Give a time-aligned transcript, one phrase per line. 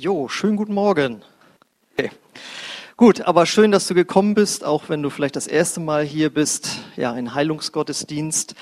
[0.00, 1.22] Jo, schönen guten Morgen.
[1.92, 2.10] Okay.
[2.96, 6.32] Gut, aber schön, dass du gekommen bist, auch wenn du vielleicht das erste Mal hier
[6.32, 6.78] bist.
[6.96, 8.54] Ja, ein Heilungsgottesdienst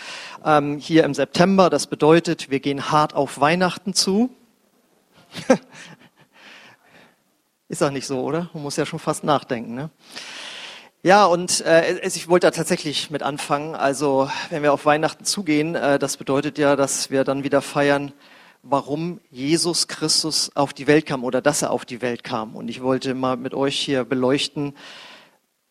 [0.45, 1.71] ähm, hier im September.
[1.71, 4.31] Das bedeutet, wir gehen hart auf Weihnachten zu.
[7.69, 8.51] Ist auch nicht so, oder?
[8.53, 9.77] Man muss ja schon fast nachdenken.
[9.77, 9.91] Ne?
[11.05, 13.77] Ja, und äh, ich wollte da tatsächlich mit anfangen.
[13.77, 18.13] Also, wenn wir auf Weihnachten zugehen, äh, das bedeutet ja, dass wir dann wieder feiern,
[18.71, 22.55] warum Jesus Christus auf die Welt kam oder dass er auf die Welt kam.
[22.55, 24.75] Und ich wollte mal mit euch hier beleuchten,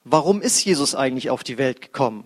[0.03, 2.23] warum ist Jesus eigentlich auf die Welt gekommen?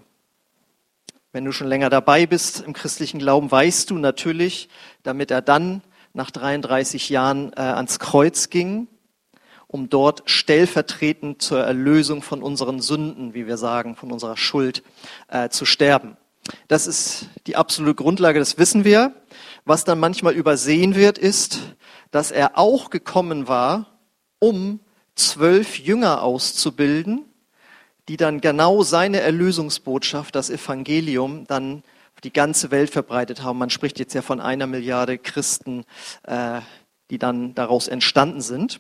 [1.34, 4.70] Wenn du schon länger dabei bist im christlichen Glauben, weißt du natürlich,
[5.04, 5.82] damit er dann
[6.14, 8.88] nach 33 Jahren äh, ans Kreuz ging,
[9.68, 14.84] um dort stellvertretend zur Erlösung von unseren Sünden, wie wir sagen, von unserer Schuld
[15.28, 16.16] äh, zu sterben.
[16.68, 19.14] Das ist die absolute Grundlage, das wissen wir.
[19.66, 21.76] Was dann manchmal übersehen wird, ist,
[22.10, 24.00] dass er auch gekommen war,
[24.40, 24.80] um
[25.16, 27.26] zwölf Jünger auszubilden,
[28.08, 31.84] die dann genau seine Erlösungsbotschaft, das Evangelium, dann
[32.24, 33.58] die ganze Welt verbreitet haben.
[33.58, 35.86] Man spricht jetzt ja von einer Milliarde Christen,
[36.24, 36.62] äh,
[37.10, 38.80] die dann daraus entstanden sind.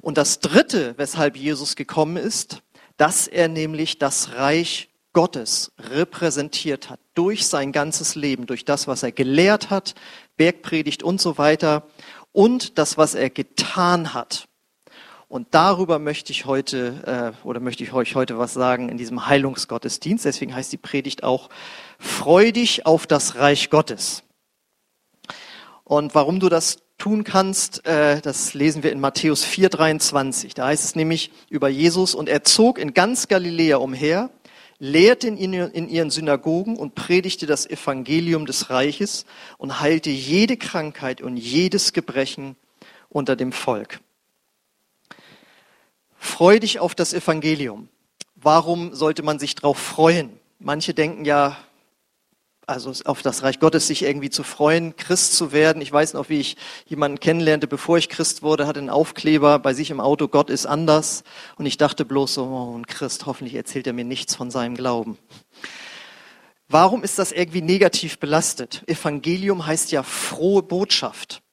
[0.00, 2.62] Und das Dritte, weshalb Jesus gekommen ist,
[2.96, 9.02] dass er nämlich das Reich Gottes repräsentiert hat durch sein ganzes Leben, durch das, was
[9.02, 9.94] er gelehrt hat,
[10.36, 11.84] Bergpredigt und so weiter
[12.32, 14.46] und das, was er getan hat.
[15.28, 19.26] Und darüber möchte ich heute äh, oder möchte ich euch heute was sagen in diesem
[19.26, 20.24] Heilungsgottesdienst.
[20.24, 21.48] Deswegen heißt die Predigt auch
[21.98, 24.22] Freudig auf das Reich Gottes.
[25.84, 30.54] Und warum du das tun kannst, äh, das lesen wir in Matthäus 4:23.
[30.54, 34.30] Da heißt es nämlich über Jesus und er zog in ganz Galiläa umher
[34.78, 39.24] lehrte in ihren Synagogen und predigte das Evangelium des Reiches
[39.58, 42.56] und heilte jede Krankheit und jedes Gebrechen
[43.08, 44.00] unter dem Volk.
[46.18, 47.88] Freu dich auf das Evangelium.
[48.34, 50.38] Warum sollte man sich darauf freuen?
[50.58, 51.56] Manche denken ja,
[52.66, 55.82] also auf das Reich Gottes sich irgendwie zu freuen, Christ zu werden.
[55.82, 59.74] Ich weiß noch, wie ich jemanden kennenlernte, bevor ich Christ wurde, hatte einen Aufkleber bei
[59.74, 61.24] sich im Auto, Gott ist anders.
[61.56, 64.74] Und ich dachte bloß so, oh, ein Christ, hoffentlich erzählt er mir nichts von seinem
[64.74, 65.18] Glauben.
[66.68, 68.82] Warum ist das irgendwie negativ belastet?
[68.86, 71.43] Evangelium heißt ja frohe Botschaft.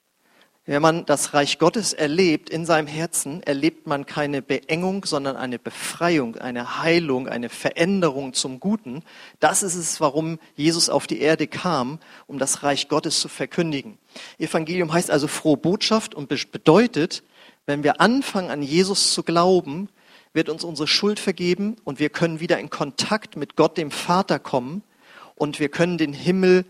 [0.65, 5.57] Wenn man das Reich Gottes erlebt in seinem Herzen, erlebt man keine Beengung, sondern eine
[5.57, 9.01] Befreiung, eine Heilung, eine Veränderung zum Guten.
[9.39, 13.97] Das ist es, warum Jesus auf die Erde kam, um das Reich Gottes zu verkündigen.
[14.37, 17.23] Evangelium heißt also frohe Botschaft und bedeutet,
[17.65, 19.89] wenn wir anfangen an Jesus zu glauben,
[20.31, 24.37] wird uns unsere Schuld vergeben und wir können wieder in Kontakt mit Gott, dem Vater,
[24.37, 24.83] kommen
[25.33, 26.65] und wir können den Himmel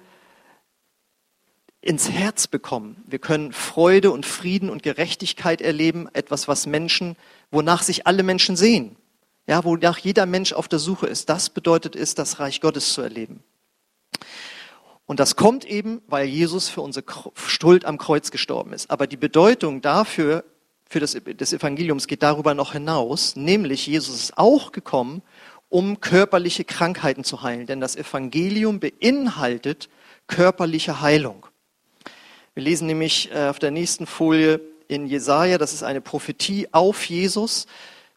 [1.82, 3.04] ins Herz bekommen.
[3.08, 7.16] Wir können Freude und Frieden und Gerechtigkeit erleben, etwas, was Menschen,
[7.50, 8.96] wonach sich alle Menschen sehen.
[9.48, 11.28] Ja, wonach jeder Mensch auf der Suche ist.
[11.30, 13.44] Das bedeutet es, das Reich Gottes zu erleben.
[15.08, 17.04] Und das kommt eben, weil Jesus für unsere
[17.36, 18.92] Schuld am Kreuz gestorben ist.
[18.92, 20.46] Aber die Bedeutung dafür,
[20.88, 25.24] für das, des Evangeliums geht darüber noch hinaus, nämlich Jesus ist auch gekommen,
[25.68, 27.66] um körperliche Krankheiten zu heilen.
[27.66, 29.90] Denn das Evangelium beinhaltet
[30.28, 31.48] körperliche Heilung.
[32.54, 37.06] Wir lesen nämlich äh, auf der nächsten Folie in Jesaja, das ist eine Prophetie auf
[37.06, 37.66] Jesus.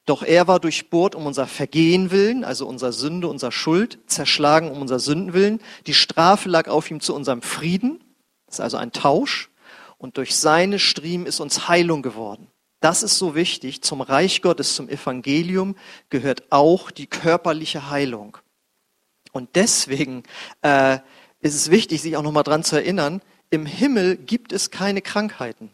[0.07, 4.83] Doch er war durchbohrt um unser Vergehen willen, also unser Sünde, unser Schuld, zerschlagen um
[4.83, 5.61] unser Sünden willen.
[5.87, 8.03] Die Strafe lag auf ihm zu unserem Frieden.
[8.47, 9.51] Das ist also ein Tausch.
[9.97, 12.49] Und durch seine Striemen ist uns Heilung geworden.
[12.81, 13.83] Das ist so wichtig.
[13.83, 15.77] Zum Reich Gottes, zum Evangelium
[16.11, 18.37] gehört auch die körperliche Heilung.
[19.33, 20.25] Und deswegen
[20.61, 20.99] äh,
[21.41, 23.23] ist es wichtig, sich auch nochmal dran zu erinnern,
[23.55, 25.71] im Himmel gibt es keine Krankheiten.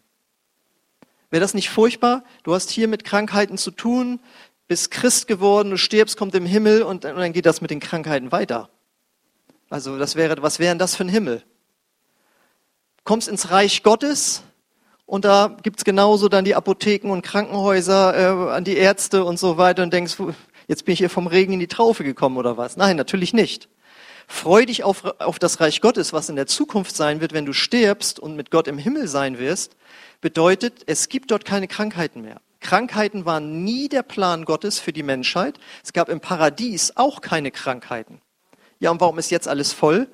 [1.30, 2.24] Wäre das nicht furchtbar?
[2.42, 4.20] Du hast hier mit Krankheiten zu tun,
[4.68, 8.32] bist Christ geworden, du stirbst, kommt im Himmel und, dann geht das mit den Krankheiten
[8.32, 8.68] weiter.
[9.68, 11.42] Also das wäre, was wäre denn das für ein Himmel?
[13.04, 14.42] Kommst ins Reich Gottes
[15.06, 19.56] und da gibt's genauso dann die Apotheken und Krankenhäuser, äh, an die Ärzte und so
[19.56, 20.16] weiter und denkst,
[20.68, 22.76] jetzt bin ich hier vom Regen in die Traufe gekommen oder was?
[22.76, 23.68] Nein, natürlich nicht.
[24.32, 27.52] Freu dich auf, auf das Reich Gottes, was in der Zukunft sein wird, wenn du
[27.52, 29.76] stirbst und mit Gott im Himmel sein wirst,
[30.20, 32.40] bedeutet, es gibt dort keine Krankheiten mehr.
[32.60, 35.58] Krankheiten waren nie der Plan Gottes für die Menschheit.
[35.82, 38.22] Es gab im Paradies auch keine Krankheiten.
[38.78, 40.06] Ja, und warum ist jetzt alles voll?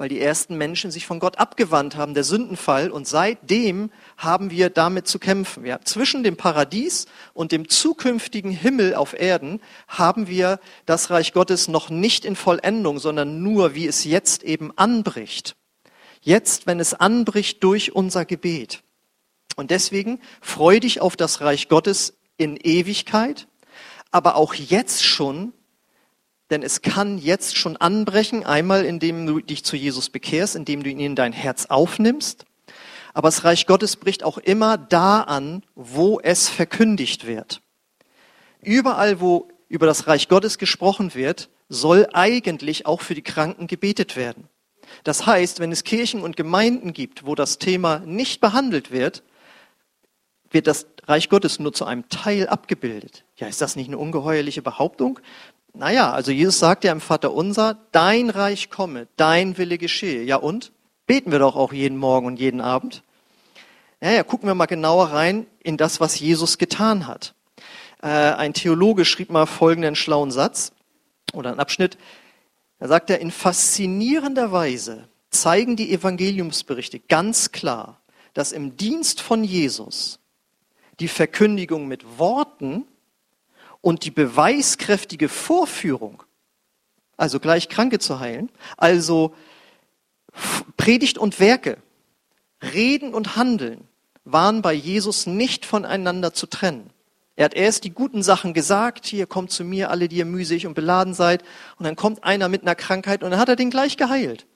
[0.00, 2.90] Weil die ersten Menschen sich von Gott abgewandt haben, der Sündenfall.
[2.90, 5.66] Und seitdem haben wir damit zu kämpfen.
[5.66, 7.04] Ja, zwischen dem Paradies
[7.34, 12.98] und dem zukünftigen Himmel auf Erden haben wir das Reich Gottes noch nicht in Vollendung,
[12.98, 15.54] sondern nur, wie es jetzt eben anbricht.
[16.22, 18.82] Jetzt, wenn es anbricht durch unser Gebet.
[19.56, 23.48] Und deswegen freu dich auf das Reich Gottes in Ewigkeit,
[24.10, 25.52] aber auch jetzt schon,
[26.50, 30.90] denn es kann jetzt schon anbrechen, einmal indem du dich zu Jesus bekehrst, indem du
[30.90, 32.44] ihn in dein Herz aufnimmst.
[33.14, 37.60] Aber das Reich Gottes bricht auch immer da an, wo es verkündigt wird.
[38.60, 44.16] Überall, wo über das Reich Gottes gesprochen wird, soll eigentlich auch für die Kranken gebetet
[44.16, 44.48] werden.
[45.04, 49.22] Das heißt, wenn es Kirchen und Gemeinden gibt, wo das Thema nicht behandelt wird,
[50.50, 53.24] wird das Reich Gottes nur zu einem Teil abgebildet.
[53.36, 55.20] Ja, ist das nicht eine ungeheuerliche Behauptung?
[55.72, 60.22] Naja, also Jesus sagt ja im Vater unser, dein Reich komme, dein Wille geschehe.
[60.22, 60.72] Ja und?
[61.06, 63.02] Beten wir doch auch jeden Morgen und jeden Abend.
[64.00, 67.34] Naja, gucken wir mal genauer rein in das, was Jesus getan hat.
[68.02, 70.72] Äh, ein Theologe schrieb mal folgenden schlauen Satz
[71.32, 71.98] oder einen Abschnitt.
[72.78, 78.00] Da sagt er, in faszinierender Weise zeigen die Evangeliumsberichte ganz klar,
[78.32, 80.18] dass im Dienst von Jesus
[80.98, 82.86] die Verkündigung mit Worten
[83.80, 86.22] und die beweiskräftige Vorführung,
[87.16, 89.34] also gleich Kranke zu heilen, also
[90.76, 91.78] Predigt und Werke,
[92.62, 93.88] Reden und Handeln,
[94.24, 96.90] waren bei Jesus nicht voneinander zu trennen.
[97.36, 100.66] Er hat erst die guten Sachen gesagt, hier kommt zu mir alle, die ihr mühselig
[100.66, 101.42] und beladen seid,
[101.78, 104.46] und dann kommt einer mit einer Krankheit und dann hat er den gleich geheilt.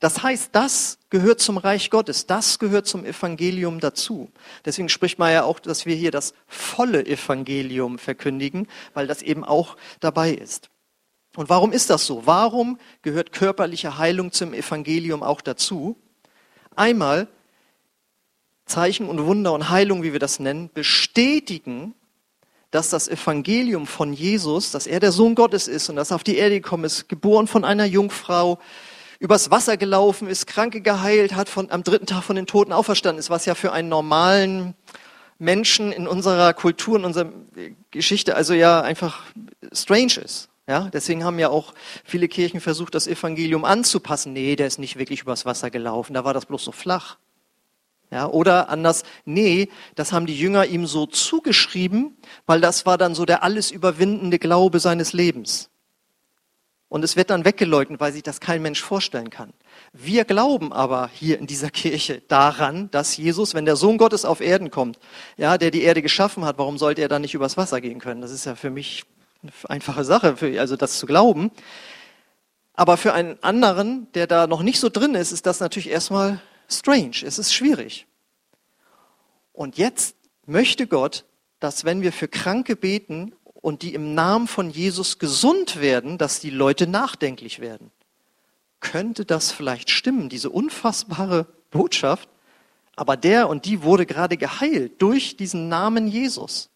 [0.00, 4.30] Das heißt, das gehört zum Reich Gottes, das gehört zum Evangelium dazu.
[4.64, 9.44] Deswegen spricht man ja auch, dass wir hier das volle Evangelium verkündigen, weil das eben
[9.44, 10.70] auch dabei ist.
[11.34, 12.26] Und warum ist das so?
[12.26, 15.96] Warum gehört körperliche Heilung zum Evangelium auch dazu?
[16.76, 17.26] Einmal,
[18.66, 21.94] Zeichen und Wunder und Heilung, wie wir das nennen, bestätigen,
[22.70, 26.24] dass das Evangelium von Jesus, dass er der Sohn Gottes ist und dass er auf
[26.24, 28.58] die Erde gekommen ist, geboren von einer Jungfrau,
[29.18, 33.18] übers Wasser gelaufen ist, Kranke geheilt hat, von, am dritten Tag von den Toten auferstanden
[33.18, 34.74] ist, was ja für einen normalen
[35.38, 37.30] Menschen in unserer Kultur, in unserer
[37.90, 39.22] Geschichte also ja einfach
[39.72, 40.48] strange ist.
[40.66, 41.72] Ja, deswegen haben ja auch
[42.04, 44.34] viele Kirchen versucht, das Evangelium anzupassen.
[44.34, 47.16] Nee, der ist nicht wirklich übers Wasser gelaufen, da war das bloß so flach.
[48.10, 52.16] Ja, oder anders, nee, das haben die Jünger ihm so zugeschrieben,
[52.46, 55.70] weil das war dann so der alles überwindende Glaube seines Lebens.
[56.88, 59.52] Und es wird dann weggeleugnet, weil sich das kein Mensch vorstellen kann.
[59.92, 64.40] Wir glauben aber hier in dieser Kirche daran, dass Jesus, wenn der Sohn Gottes auf
[64.40, 64.98] Erden kommt,
[65.36, 68.22] ja, der die Erde geschaffen hat, warum sollte er dann nicht übers Wasser gehen können?
[68.22, 69.04] Das ist ja für mich
[69.42, 71.50] eine einfache Sache, für, also das zu glauben.
[72.72, 76.40] Aber für einen anderen, der da noch nicht so drin ist, ist das natürlich erstmal
[76.68, 77.22] strange.
[77.22, 78.06] Es ist schwierig.
[79.52, 81.24] Und jetzt möchte Gott,
[81.60, 83.34] dass wenn wir für Kranke beten
[83.68, 87.90] und die im Namen von Jesus gesund werden, dass die Leute nachdenklich werden.
[88.80, 92.30] Könnte das vielleicht stimmen, diese unfassbare Botschaft?
[92.96, 96.70] Aber der und die wurde gerade geheilt durch diesen Namen Jesus.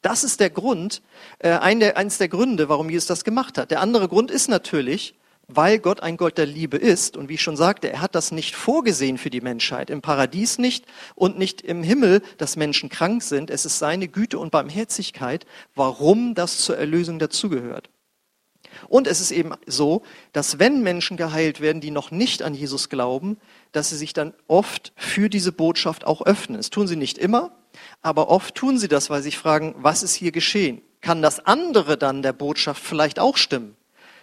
[0.00, 1.02] Das ist der Grund,
[1.38, 3.70] äh, ein der, eines der Gründe, warum Jesus das gemacht hat.
[3.70, 5.14] Der andere Grund ist natürlich,
[5.48, 7.16] weil Gott ein Gott der Liebe ist.
[7.16, 10.58] Und wie ich schon sagte, er hat das nicht vorgesehen für die Menschheit, im Paradies
[10.58, 10.84] nicht
[11.14, 13.50] und nicht im Himmel, dass Menschen krank sind.
[13.50, 17.88] Es ist seine Güte und Barmherzigkeit, warum das zur Erlösung dazugehört.
[18.88, 20.02] Und es ist eben so,
[20.32, 23.38] dass wenn Menschen geheilt werden, die noch nicht an Jesus glauben,
[23.72, 26.58] dass sie sich dann oft für diese Botschaft auch öffnen.
[26.58, 27.52] Das tun sie nicht immer,
[28.02, 30.82] aber oft tun sie das, weil sie sich fragen, was ist hier geschehen?
[31.00, 33.77] Kann das andere dann der Botschaft vielleicht auch stimmen?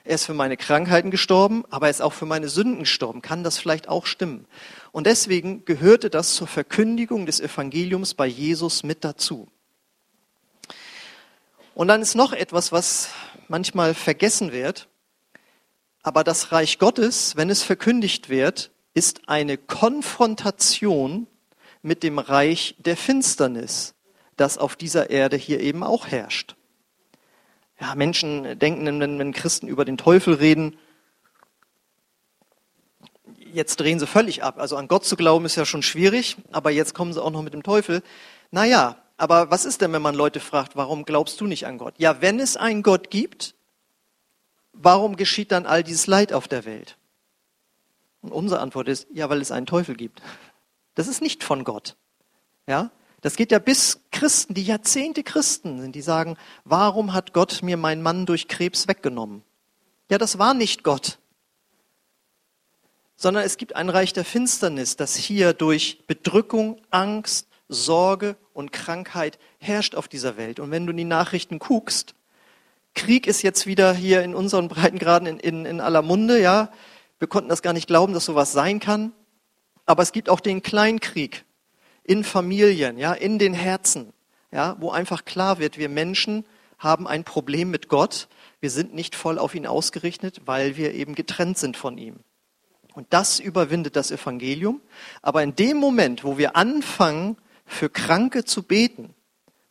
[0.07, 3.23] Er ist für meine Krankheiten gestorben, aber er ist auch für meine Sünden gestorben.
[3.23, 4.45] Kann das vielleicht auch stimmen?
[4.91, 9.47] Und deswegen gehörte das zur Verkündigung des Evangeliums bei Jesus mit dazu.
[11.73, 13.09] Und dann ist noch etwas, was
[13.47, 14.87] manchmal vergessen wird.
[16.03, 21.25] Aber das Reich Gottes, wenn es verkündigt wird, ist eine Konfrontation
[21.81, 23.95] mit dem Reich der Finsternis,
[24.37, 26.55] das auf dieser Erde hier eben auch herrscht.
[27.79, 30.77] Ja, Menschen denken, wenn, wenn Christen über den Teufel reden,
[33.55, 34.59] jetzt drehen sie völlig ab.
[34.59, 37.41] Also an Gott zu glauben ist ja schon schwierig, aber jetzt kommen sie auch noch
[37.41, 38.01] mit dem Teufel.
[38.51, 41.95] Naja, aber was ist denn, wenn man Leute fragt, warum glaubst du nicht an Gott?
[41.97, 43.55] Ja, wenn es einen Gott gibt,
[44.73, 46.97] warum geschieht dann all dieses Leid auf der Welt?
[48.21, 50.21] Und unsere Antwort ist, ja, weil es einen Teufel gibt.
[50.95, 51.95] Das ist nicht von Gott.
[52.67, 52.91] Ja?
[53.25, 57.75] Das geht ja bis Christen, die Jahrzehnte Christen sind, die sagen, warum hat Gott mir
[57.75, 59.41] meinen Mann durch Krebs weggenommen?
[60.11, 61.17] Ja, das war nicht Gott,
[63.15, 69.39] sondern es gibt ein Reich der Finsternis, das hier durch Bedrückung, Angst, Sorge und Krankheit
[69.57, 70.59] herrscht auf dieser Welt.
[70.59, 72.13] Und wenn du in die Nachrichten guckst,
[72.93, 76.71] Krieg ist jetzt wieder hier in unseren Breitengraden in, in, in aller Munde, ja.
[77.17, 79.13] Wir konnten das gar nicht glauben, dass sowas sein kann.
[79.87, 81.43] Aber es gibt auch den Kleinkrieg
[82.05, 84.13] in Familien, ja, in den Herzen,
[84.51, 86.45] ja, wo einfach klar wird, wir Menschen
[86.77, 88.27] haben ein Problem mit Gott.
[88.59, 92.17] Wir sind nicht voll auf ihn ausgerichtet, weil wir eben getrennt sind von ihm.
[92.93, 94.81] Und das überwindet das Evangelium.
[95.21, 99.13] Aber in dem Moment, wo wir anfangen, für Kranke zu beten,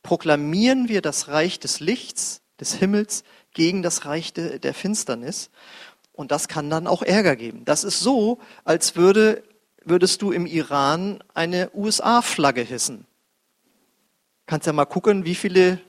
[0.03, 5.50] proklamieren wir das Reich des Lichts, des Himmels, gegen das Reich der Finsternis.
[6.12, 7.64] Und das kann dann auch Ärger geben.
[7.64, 9.43] Das ist so, als würde,
[9.85, 13.07] würdest du im Iran eine USA-Flagge hissen.
[14.47, 15.81] Kannst ja mal gucken, wie viele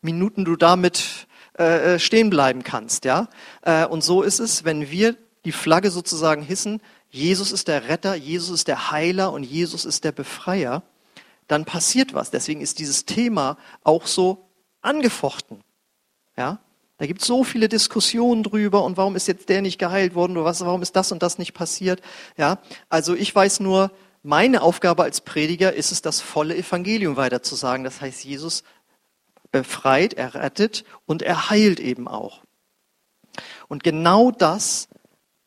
[0.00, 1.26] Minuten du damit
[1.58, 3.28] äh, äh, stehen bleiben kannst, ja.
[3.62, 6.80] Äh, und so ist es, wenn wir die Flagge sozusagen hissen,
[7.10, 10.82] Jesus ist der Retter, Jesus ist der Heiler und Jesus ist der Befreier,
[11.48, 12.30] dann passiert was.
[12.30, 14.48] Deswegen ist dieses Thema auch so
[14.80, 15.62] angefochten.
[16.36, 16.60] Ja?
[17.00, 20.36] Da gibt es so viele Diskussionen drüber und warum ist jetzt der nicht geheilt worden
[20.36, 22.02] oder was, warum ist das und das nicht passiert.
[22.36, 22.58] Ja?
[22.90, 23.90] Also ich weiß nur,
[24.22, 27.84] meine Aufgabe als Prediger ist es, das volle Evangelium weiterzusagen.
[27.84, 28.64] Das heißt, Jesus
[29.50, 32.42] befreit, er rettet und er heilt eben auch.
[33.68, 34.90] Und genau das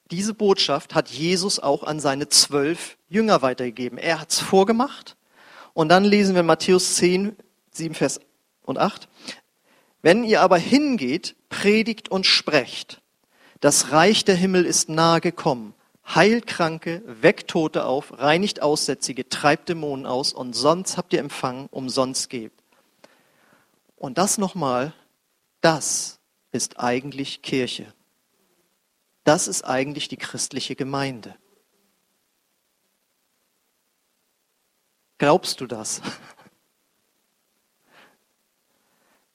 [0.10, 4.00] diese Botschaft hat Jesus auch an seine zwölf Jünger weitergegeben.
[4.00, 5.18] Er hat es vorgemacht.
[5.74, 7.36] Und dann lesen wir Matthäus 10,
[7.70, 8.22] 7, Vers
[8.64, 9.08] und 8.
[10.04, 13.02] Wenn ihr aber hingeht, predigt und sprecht.
[13.62, 15.74] Das Reich der Himmel ist nahe gekommen.
[16.06, 21.70] Heilt Kranke, weckt Tote auf, reinigt Aussätzige, treibt Dämonen aus und sonst habt ihr empfangen,
[21.72, 22.62] umsonst gebt.
[23.96, 24.94] Und das nochmal,
[25.62, 26.20] das
[26.52, 27.94] ist eigentlich Kirche.
[29.24, 31.34] Das ist eigentlich die christliche Gemeinde.
[35.18, 36.02] Glaubst du das?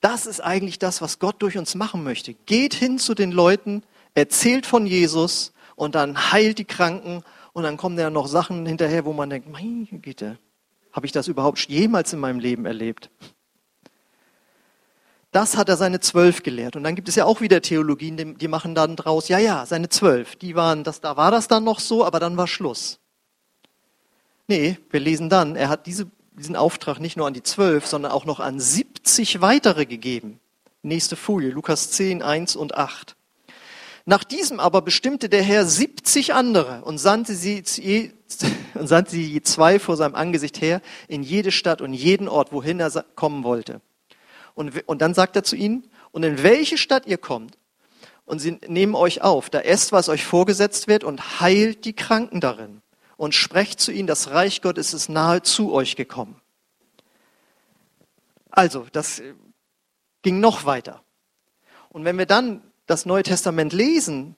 [0.01, 2.33] Das ist eigentlich das, was Gott durch uns machen möchte.
[2.33, 7.77] Geht hin zu den Leuten, erzählt von Jesus und dann heilt die Kranken und dann
[7.77, 10.37] kommen ja noch Sachen hinterher, wo man denkt, meine Güte,
[10.91, 13.09] habe ich das überhaupt jemals in meinem Leben erlebt?
[15.31, 16.75] Das hat er seine zwölf gelehrt.
[16.75, 19.89] Und dann gibt es ja auch wieder Theologien, die machen dann draus, ja, ja, seine
[19.89, 22.99] zwölf, die waren, das, da war das dann noch so, aber dann war Schluss.
[24.47, 28.11] Nee, wir lesen dann, er hat diese, diesen Auftrag nicht nur an die zwölf, sondern
[28.11, 28.98] auch noch an 70
[29.41, 30.39] weitere gegeben.
[30.81, 33.15] Nächste Folie, Lukas 10, 1 und 8.
[34.05, 38.11] Nach diesem aber bestimmte der Herr 70 andere und sandte sie, je,
[38.73, 42.51] und sandte sie je zwei vor seinem Angesicht her in jede Stadt und jeden Ort,
[42.51, 43.81] wohin er kommen wollte.
[44.55, 47.57] Und, und dann sagt er zu ihnen, und in welche Stadt ihr kommt,
[48.25, 52.41] und sie nehmen euch auf, da esst, was euch vorgesetzt wird, und heilt die Kranken
[52.41, 52.81] darin.
[53.17, 56.39] Und sprecht zu ihnen, das Reich Gottes ist nahe zu euch gekommen.
[58.59, 59.35] Also, das äh,
[60.21, 61.01] ging noch weiter.
[61.87, 64.35] Und wenn wir dann das Neue Testament lesen,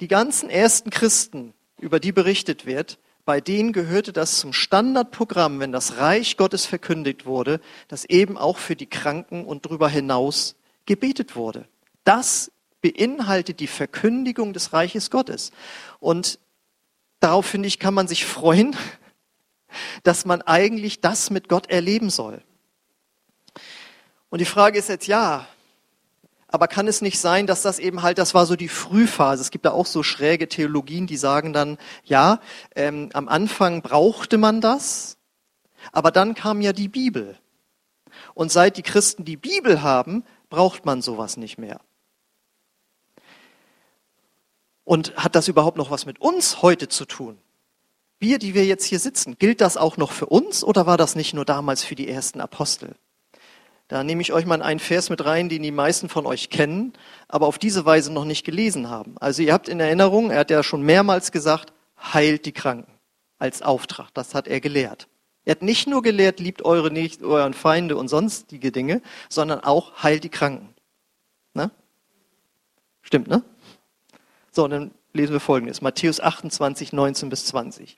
[0.00, 5.72] die ganzen ersten Christen, über die berichtet wird, bei denen gehörte das zum Standardprogramm, wenn
[5.72, 10.54] das Reich Gottes verkündigt wurde, dass eben auch für die Kranken und darüber hinaus
[10.86, 11.66] gebetet wurde.
[12.04, 15.50] Das beinhaltet die Verkündigung des Reiches Gottes.
[15.98, 16.38] Und
[17.18, 18.76] darauf, finde ich, kann man sich freuen,
[20.04, 22.40] dass man eigentlich das mit Gott erleben soll.
[24.32, 25.46] Und die Frage ist jetzt, ja,
[26.48, 29.42] aber kann es nicht sein, dass das eben halt, das war so die Frühphase.
[29.42, 32.40] Es gibt da auch so schräge Theologien, die sagen dann, ja,
[32.74, 35.18] ähm, am Anfang brauchte man das,
[35.92, 37.38] aber dann kam ja die Bibel.
[38.32, 41.82] Und seit die Christen die Bibel haben, braucht man sowas nicht mehr.
[44.84, 47.36] Und hat das überhaupt noch was mit uns heute zu tun?
[48.18, 51.16] Wir, die wir jetzt hier sitzen, gilt das auch noch für uns oder war das
[51.16, 52.96] nicht nur damals für die ersten Apostel?
[53.92, 56.94] Da nehme ich euch mal einen Vers mit rein, den die meisten von euch kennen,
[57.28, 59.16] aber auf diese Weise noch nicht gelesen haben.
[59.20, 62.90] Also ihr habt in Erinnerung, er hat ja schon mehrmals gesagt, heilt die Kranken
[63.38, 64.08] als Auftrag.
[64.14, 65.08] Das hat er gelehrt.
[65.44, 70.02] Er hat nicht nur gelehrt, liebt eure nicht, euren Feinde und sonstige Dinge, sondern auch
[70.02, 70.74] heilt die Kranken.
[71.52, 71.70] Ne?
[73.02, 73.44] Stimmt, ne?
[74.52, 75.82] So, und dann lesen wir folgendes.
[75.82, 77.96] Matthäus 28, 19 bis 20.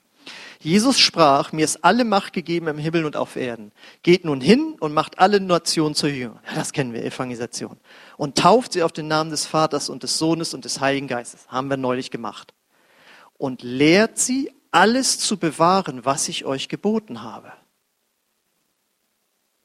[0.61, 3.73] Jesus sprach, mir ist alle Macht gegeben im Himmel und auf Erden.
[4.03, 6.41] Geht nun hin und macht alle Nationen zu Jüngern.
[6.55, 7.79] Das kennen wir, Evangelisation.
[8.17, 11.47] Und tauft sie auf den Namen des Vaters und des Sohnes und des Heiligen Geistes.
[11.49, 12.55] Haben wir neulich gemacht.
[13.37, 17.53] Und lehrt sie, alles zu bewahren, was ich euch geboten habe.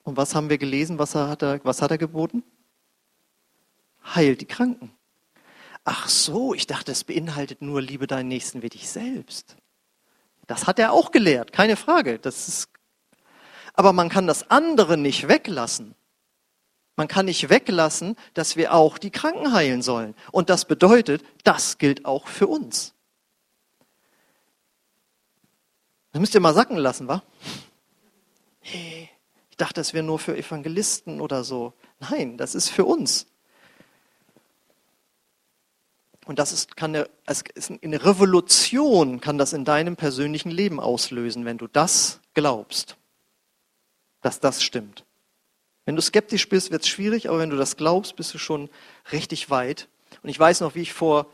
[0.03, 0.99] Und was haben wir gelesen?
[0.99, 2.43] Was hat er, was hat er geboten?
[4.15, 4.91] Heilt die Kranken.
[5.83, 9.55] Ach so, ich dachte, es beinhaltet nur, liebe deinen Nächsten wie dich selbst.
[10.49, 12.17] Das hat er auch gelehrt, keine Frage.
[12.17, 12.69] Das ist,
[13.75, 15.93] aber man kann das andere nicht weglassen.
[16.95, 20.15] Man kann nicht weglassen, dass wir auch die Kranken heilen sollen.
[20.31, 22.95] Und das bedeutet, das gilt auch für uns.
[26.13, 27.21] Das müsst ihr mal sacken lassen, wa?
[28.63, 31.73] Ich dachte, das wäre nur für Evangelisten oder so.
[31.99, 33.27] Nein, das ist für uns.
[36.29, 37.09] Und das ist, kann eine,
[37.81, 42.97] eine Revolution kann das in deinem persönlichen Leben auslösen, wenn du das glaubst,
[44.21, 45.05] dass das stimmt.
[45.85, 48.69] Wenn du skeptisch bist, wird es schwierig, aber wenn du das glaubst, bist du schon
[49.11, 49.87] richtig weit.
[50.21, 51.25] Und ich weiß noch, wie ich vor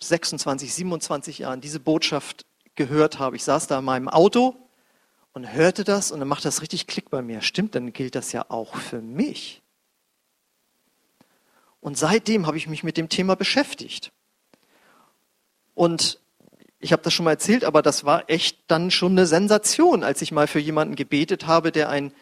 [0.00, 2.44] 26, 27 Jahren diese Botschaft
[2.74, 3.36] gehört habe.
[3.36, 4.56] Ich saß da in meinem Auto
[5.32, 7.40] und hörte das und dann macht das richtig Klick bei mir.
[7.40, 9.62] Stimmt, dann gilt das ja auch für mich.
[11.86, 14.10] Und seitdem habe ich mich mit dem Thema beschäftigt.
[15.76, 16.18] Und
[16.80, 20.20] ich habe das schon mal erzählt, aber das war echt dann schon eine Sensation, als
[20.20, 22.12] ich mal für jemanden gebetet habe, der einen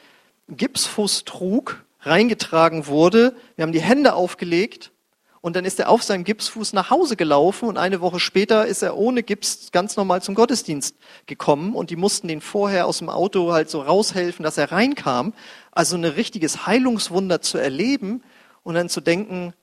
[0.51, 3.35] Gipsfuß trug, reingetragen wurde.
[3.57, 4.93] Wir haben die Hände aufgelegt
[5.41, 8.83] und dann ist er auf seinem Gipsfuß nach Hause gelaufen und eine Woche später ist
[8.83, 10.95] er ohne Gips ganz normal zum Gottesdienst
[11.25, 15.33] gekommen und die mussten den vorher aus dem Auto halt so raushelfen, dass er reinkam.
[15.73, 18.23] Also ein richtiges Heilungswunder zu erleben
[18.65, 19.55] und dann zu denken,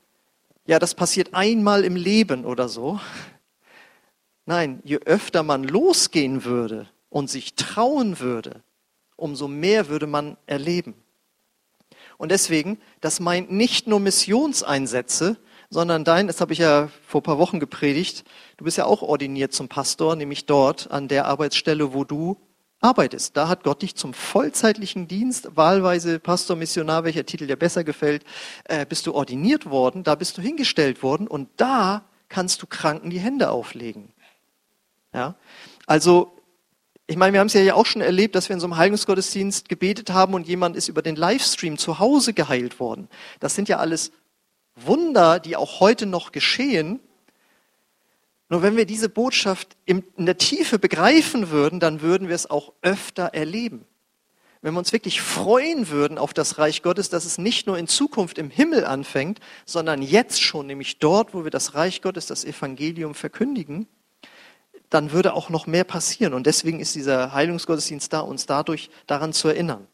[0.65, 3.00] ja, das passiert einmal im Leben oder so.
[4.46, 8.63] Nein, je öfter man losgehen würde und sich trauen würde,
[9.17, 10.96] umso mehr würde man erleben.
[12.17, 15.38] Und deswegen, das meint nicht nur Missionseinsätze,
[15.70, 18.24] sondern dein, das habe ich ja vor ein paar Wochen gepredigt,
[18.58, 22.38] du bist ja auch ordiniert zum Pastor, nämlich dort an der Arbeitsstelle, wo du
[22.82, 23.38] arbeitest.
[23.38, 28.26] Da hat Gott dich zum vollzeitlichen Dienst, wahlweise Pastor, Missionar, welcher Titel dir besser gefällt,
[28.66, 33.12] äh, bist du ordiniert worden, da bist du hingestellt worden und da kannst du Kranken
[33.12, 34.10] die Hände auflegen.
[35.14, 35.36] Ja?
[35.86, 36.36] Also,
[37.08, 39.70] ich meine, wir haben es ja auch schon erlebt, dass wir in so einem Heilungsgottesdienst
[39.70, 43.10] gebetet haben und jemand ist über den Livestream zu Hause geheilt worden.
[43.40, 44.12] Das sind ja alles
[44.76, 47.00] Wunder, die auch heute noch geschehen,
[48.51, 52.74] nur wenn wir diese Botschaft in der Tiefe begreifen würden, dann würden wir es auch
[52.81, 53.86] öfter erleben.
[54.62, 57.88] Wenn wir uns wirklich freuen würden auf das Reich Gottes, dass es nicht nur in
[57.88, 62.43] Zukunft im Himmel anfängt, sondern jetzt schon, nämlich dort, wo wir das Reich Gottes, das
[62.43, 63.88] Evangelium verkündigen,
[64.89, 66.34] dann würde auch noch mehr passieren.
[66.34, 69.88] Und deswegen ist dieser Heilungsgottesdienst da, uns dadurch daran zu erinnern.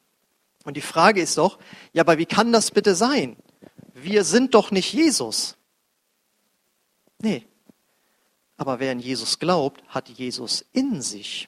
[0.63, 1.59] Und die Frage ist doch,
[1.93, 3.37] ja, aber wie kann das bitte sein?
[3.93, 5.57] Wir sind doch nicht Jesus.
[7.21, 7.45] Nee,
[8.57, 11.47] aber wer an Jesus glaubt, hat Jesus in sich.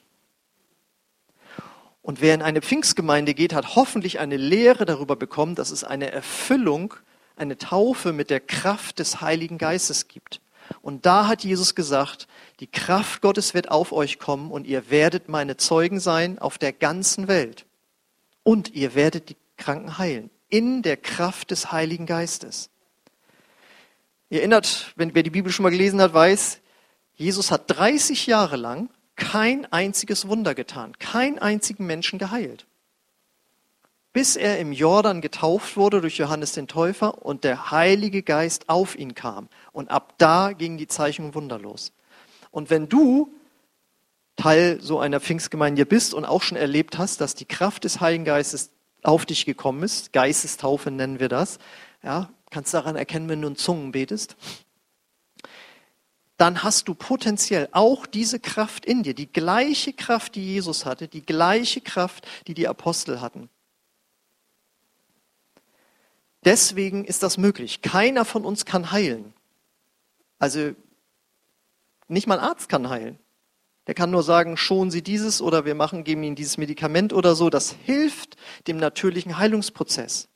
[2.02, 6.12] Und wer in eine Pfingstgemeinde geht, hat hoffentlich eine Lehre darüber bekommen, dass es eine
[6.12, 6.94] Erfüllung,
[7.36, 10.42] eine Taufe mit der Kraft des Heiligen Geistes gibt.
[10.82, 12.28] Und da hat Jesus gesagt,
[12.60, 16.74] die Kraft Gottes wird auf euch kommen und ihr werdet meine Zeugen sein auf der
[16.74, 17.66] ganzen Welt.
[18.44, 20.30] Und ihr werdet die Kranken heilen.
[20.48, 22.70] In der Kraft des Heiligen Geistes.
[24.30, 26.60] Ihr erinnert, wenn wer die Bibel schon mal gelesen hat, weiß,
[27.20, 32.66] Jesus hat 30 Jahre lang kein einziges Wunder getan, keinen einzigen Menschen geheilt.
[34.14, 38.98] Bis er im Jordan getauft wurde durch Johannes den Täufer und der Heilige Geist auf
[38.98, 39.50] ihn kam.
[39.74, 41.92] Und ab da gingen die Zeichen und Wunder los.
[42.52, 43.30] Und wenn du
[44.38, 48.24] Teil so einer Pfingstgemeinde bist und auch schon erlebt hast, dass die Kraft des Heiligen
[48.24, 48.72] Geistes
[49.04, 51.60] auf dich gekommen ist, Geistestaufe nennen wir das,
[52.02, 54.38] ja, kannst daran erkennen, wenn du in Zungen betest,
[56.40, 61.10] dann hast du potenziell auch diese Kraft in dir, die gleiche Kraft, die Jesus hatte,
[61.10, 63.50] die gleiche Kraft, die die Apostel hatten.
[66.46, 67.82] Deswegen ist das möglich.
[67.82, 69.34] Keiner von uns kann heilen.
[70.40, 70.72] Also
[72.08, 73.20] nicht mal ein Arzt kann heilen.
[73.88, 77.36] Der kann nur sagen, schonen Sie dieses oder wir machen, geben Ihnen dieses Medikament oder
[77.36, 77.50] so.
[77.50, 80.30] Das hilft dem natürlichen Heilungsprozess.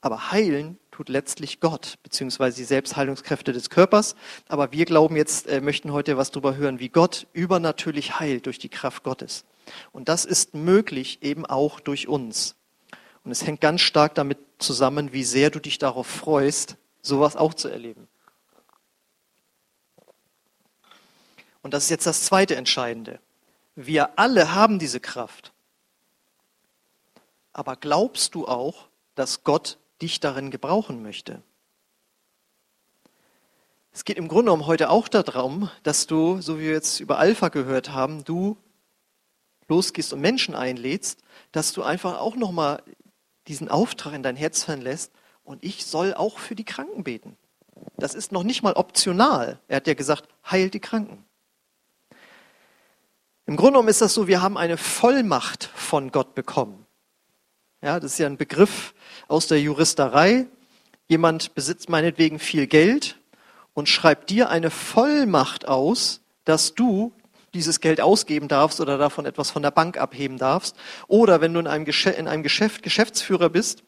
[0.00, 4.14] Aber heilen tut letztlich Gott, beziehungsweise die Selbstheilungskräfte des Körpers.
[4.46, 8.58] Aber wir glauben jetzt, äh, möchten heute was darüber hören, wie Gott übernatürlich heilt durch
[8.58, 9.44] die Kraft Gottes.
[9.90, 12.54] Und das ist möglich eben auch durch uns.
[13.24, 17.54] Und es hängt ganz stark damit zusammen, wie sehr du dich darauf freust, sowas auch
[17.54, 18.06] zu erleben.
[21.62, 23.20] Und das ist jetzt das zweite Entscheidende.
[23.76, 25.52] Wir alle haben diese Kraft.
[27.52, 31.42] Aber glaubst du auch, dass Gott dich darin gebrauchen möchte.
[33.92, 37.18] Es geht im Grunde genommen heute auch darum, dass du, so wie wir jetzt über
[37.18, 38.56] Alpha gehört haben, du
[39.68, 42.82] losgehst und Menschen einlädst, dass du einfach auch nochmal
[43.48, 45.12] diesen Auftrag in dein Herz fallen lässt
[45.44, 47.36] und ich soll auch für die Kranken beten.
[47.96, 49.58] Das ist noch nicht mal optional.
[49.68, 51.24] Er hat ja gesagt, heilt die Kranken.
[53.46, 56.81] Im Grunde genommen ist das so, wir haben eine Vollmacht von Gott bekommen.
[57.84, 58.94] Ja, das ist ja ein Begriff
[59.26, 60.46] aus der Juristerei.
[61.08, 63.18] Jemand besitzt meinetwegen viel Geld
[63.74, 67.12] und schreibt dir eine Vollmacht aus, dass du
[67.54, 70.76] dieses Geld ausgeben darfst oder davon etwas von der Bank abheben darfst.
[71.08, 73.82] Oder wenn du in einem, Geschäft, in einem Geschäft Geschäftsführer bist,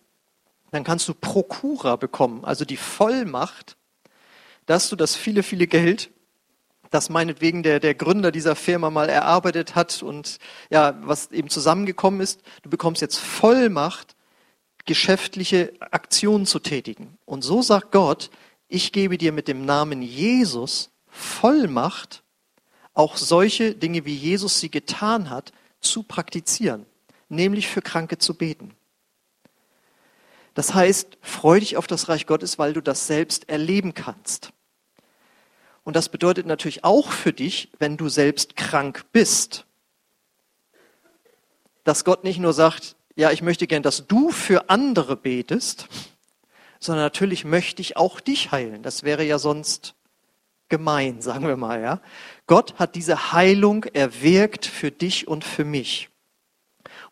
[0.72, 3.76] dann kannst du Prokura bekommen, also die Vollmacht,
[4.66, 6.10] dass du das viele, viele Geld,
[6.90, 10.38] das meinetwegen der, der Gründer dieser Firma mal erarbeitet hat und
[10.70, 14.14] ja, was eben zusammengekommen ist, du bekommst jetzt Vollmacht,
[14.84, 17.18] geschäftliche Aktionen zu tätigen.
[17.24, 18.30] Und so sagt Gott,
[18.68, 22.22] ich gebe dir mit dem Namen Jesus Vollmacht,
[22.92, 26.86] auch solche Dinge, wie Jesus sie getan hat, zu praktizieren,
[27.28, 28.74] nämlich für Kranke zu beten.
[30.54, 34.52] Das heißt, freu dich auf das Reich Gottes, weil du das selbst erleben kannst.
[35.84, 39.66] Und das bedeutet natürlich auch für dich, wenn du selbst krank bist,
[41.84, 45.86] dass Gott nicht nur sagt, ja, ich möchte gern, dass du für andere betest,
[46.80, 48.82] sondern natürlich möchte ich auch dich heilen.
[48.82, 49.94] Das wäre ja sonst
[50.68, 52.00] gemein, sagen wir mal, ja.
[52.46, 56.08] Gott hat diese Heilung erwirkt für dich und für mich.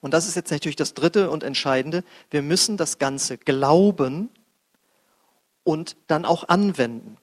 [0.00, 2.02] Und das ist jetzt natürlich das dritte und entscheidende.
[2.30, 4.30] Wir müssen das Ganze glauben
[5.62, 7.18] und dann auch anwenden.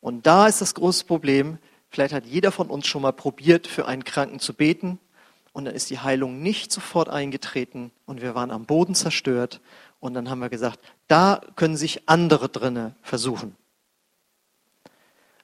[0.00, 1.58] Und da ist das große Problem.
[1.90, 4.98] Vielleicht hat jeder von uns schon mal probiert, für einen Kranken zu beten.
[5.52, 9.60] Und dann ist die Heilung nicht sofort eingetreten und wir waren am Boden zerstört.
[9.98, 13.56] Und dann haben wir gesagt, da können sich andere drinne versuchen.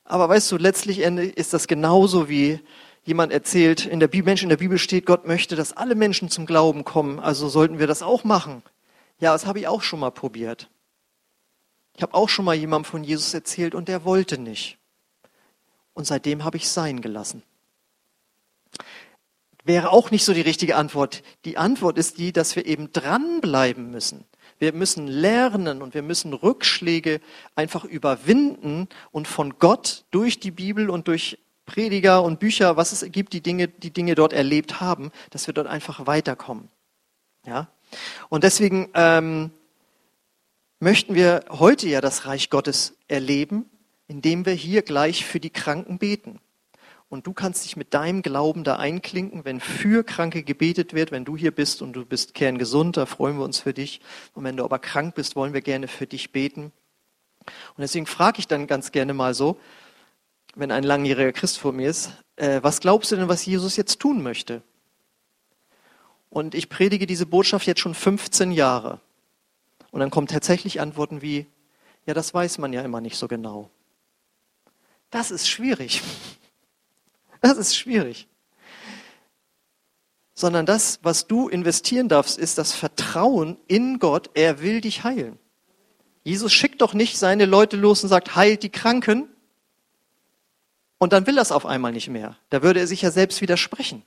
[0.04, 2.60] Aber weißt du, letztlich ist das genauso wie
[3.04, 6.28] jemand erzählt, in der Bibel, Mensch, in der Bibel steht, Gott möchte, dass alle Menschen
[6.28, 8.62] zum Glauben kommen, also sollten wir das auch machen.
[9.18, 10.68] Ja, das habe ich auch schon mal probiert.
[11.96, 14.78] Ich habe auch schon mal jemandem von Jesus erzählt und der wollte nicht.
[15.92, 17.42] Und seitdem habe ich sein gelassen.
[19.64, 21.22] Wäre auch nicht so die richtige Antwort.
[21.44, 24.24] Die Antwort ist die, dass wir eben dranbleiben müssen.
[24.59, 27.20] Wir müssen lernen und wir müssen Rückschläge
[27.54, 33.11] einfach überwinden und von Gott durch die Bibel und durch Prediger und Bücher, was es
[33.11, 36.68] gibt, die Dinge, die Dinge dort erlebt haben, dass wir dort einfach weiterkommen.
[37.46, 37.68] Ja?
[38.28, 39.50] Und deswegen ähm,
[40.80, 43.70] möchten wir heute ja das Reich Gottes erleben,
[44.06, 46.40] indem wir hier gleich für die Kranken beten.
[47.08, 51.24] Und du kannst dich mit deinem Glauben da einklinken, wenn für Kranke gebetet wird, wenn
[51.24, 54.00] du hier bist und du bist kerngesund, da freuen wir uns für dich.
[54.34, 56.72] Und wenn du aber krank bist, wollen wir gerne für dich beten.
[57.44, 59.60] Und deswegen frage ich dann ganz gerne mal so,
[60.54, 64.00] wenn ein langjähriger Christ vor mir ist, äh, was glaubst du denn, was Jesus jetzt
[64.00, 64.62] tun möchte?
[66.30, 69.00] Und ich predige diese Botschaft jetzt schon 15 Jahre.
[69.94, 71.46] Und dann kommen tatsächlich Antworten wie,
[72.04, 73.70] ja, das weiß man ja immer nicht so genau.
[75.11, 76.02] Das ist schwierig.
[77.40, 78.26] Das ist schwierig.
[80.33, 84.30] Sondern das, was du investieren darfst, ist das Vertrauen in Gott.
[84.33, 85.38] Er will dich heilen.
[86.22, 89.28] Jesus schickt doch nicht seine Leute los und sagt, heilt die Kranken,
[90.96, 92.38] und dann will er es auf einmal nicht mehr.
[92.48, 94.02] Da würde er sich ja selbst widersprechen.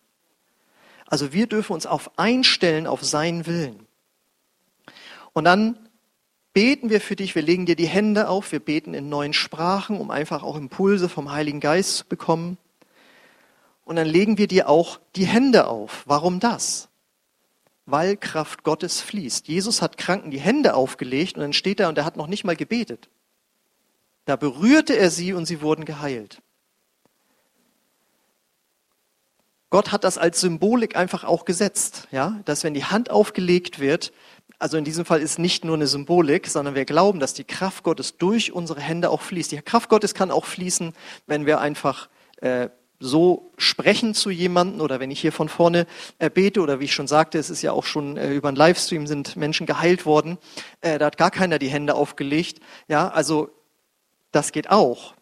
[1.06, 3.87] Also wir dürfen uns auf einstellen auf seinen Willen.
[5.38, 5.78] Und dann
[6.54, 10.00] beten wir für dich, wir legen dir die Hände auf, wir beten in neuen Sprachen,
[10.00, 12.58] um einfach auch Impulse vom Heiligen Geist zu bekommen.
[13.86, 16.02] Und dann legen wir dir auch die Hände auf.
[16.08, 16.90] Warum das?
[17.86, 19.48] Weil Kraft Gottes fließt.
[19.48, 22.44] Jesus hat Kranken die Hände aufgelegt und dann steht er und er hat noch nicht
[22.44, 23.08] mal gebetet.
[24.26, 26.42] Da berührte er sie und sie wurden geheilt.
[29.70, 34.14] Gott hat das als Symbolik einfach auch gesetzt, ja, dass wenn die Hand aufgelegt wird,
[34.60, 37.84] also in diesem Fall ist nicht nur eine Symbolik, sondern wir glauben, dass die Kraft
[37.84, 39.52] Gottes durch unsere Hände auch fließt.
[39.52, 40.94] Die Kraft Gottes kann auch fließen,
[41.28, 45.86] wenn wir einfach äh, so sprechen zu jemanden oder wenn ich hier von vorne
[46.18, 48.58] äh, bete oder wie ich schon sagte, es ist ja auch schon äh, über einen
[48.58, 50.40] Livestream sind Menschen geheilt worden,
[50.82, 52.60] äh, da hat gar keiner die Hände aufgelegt.
[52.88, 53.50] Ja, also
[54.32, 55.14] das geht auch.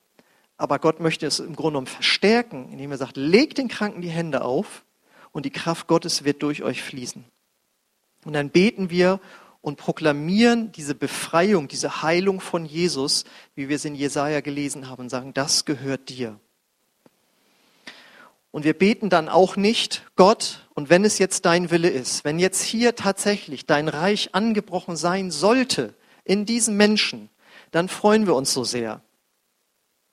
[0.58, 4.10] Aber Gott möchte es im Grunde genommen verstärken, indem er sagt, legt den Kranken die
[4.10, 4.86] Hände auf
[5.34, 7.26] und die Kraft Gottes wird durch euch fließen.
[8.26, 9.22] Und dann beten wir
[9.62, 13.24] und proklamieren diese Befreiung, diese Heilung von Jesus,
[13.56, 16.40] wie wir es in Jesaja gelesen haben, und sagen, das gehört dir.
[18.52, 22.40] Und wir beten dann auch nicht, Gott, und wenn es jetzt dein Wille ist, wenn
[22.40, 27.30] jetzt hier tatsächlich dein Reich angebrochen sein sollte in diesen Menschen,
[27.72, 29.02] dann freuen wir uns so sehr.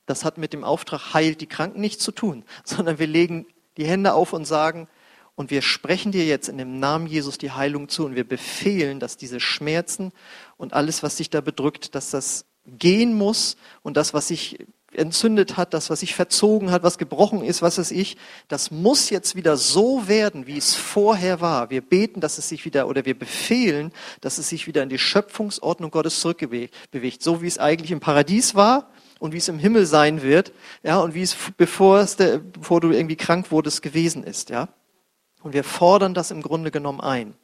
[0.06, 3.46] Das hat mit dem Auftrag heilt die Kranken nichts zu tun, sondern wir legen
[3.76, 4.88] die Hände auf und sagen,
[5.34, 9.00] und wir sprechen dir jetzt in dem Namen Jesus die Heilung zu und wir befehlen,
[9.00, 10.12] dass diese Schmerzen
[10.56, 14.58] und alles, was sich da bedrückt, dass das gehen muss und das, was sich
[14.94, 18.18] entzündet hat, das, was sich verzogen hat, was gebrochen ist, was weiß ich,
[18.48, 21.70] das muss jetzt wieder so werden, wie es vorher war.
[21.70, 23.90] Wir beten, dass es sich wieder, oder wir befehlen,
[24.20, 27.22] dass es sich wieder in die Schöpfungsordnung Gottes zurückbewegt.
[27.22, 30.98] So wie es eigentlich im Paradies war, und wie es im Himmel sein wird, ja,
[30.98, 34.68] und wie es bevor, es der, bevor du irgendwie krank wurdest gewesen ist, ja.
[35.42, 37.34] Und wir fordern das im Grunde genommen ein.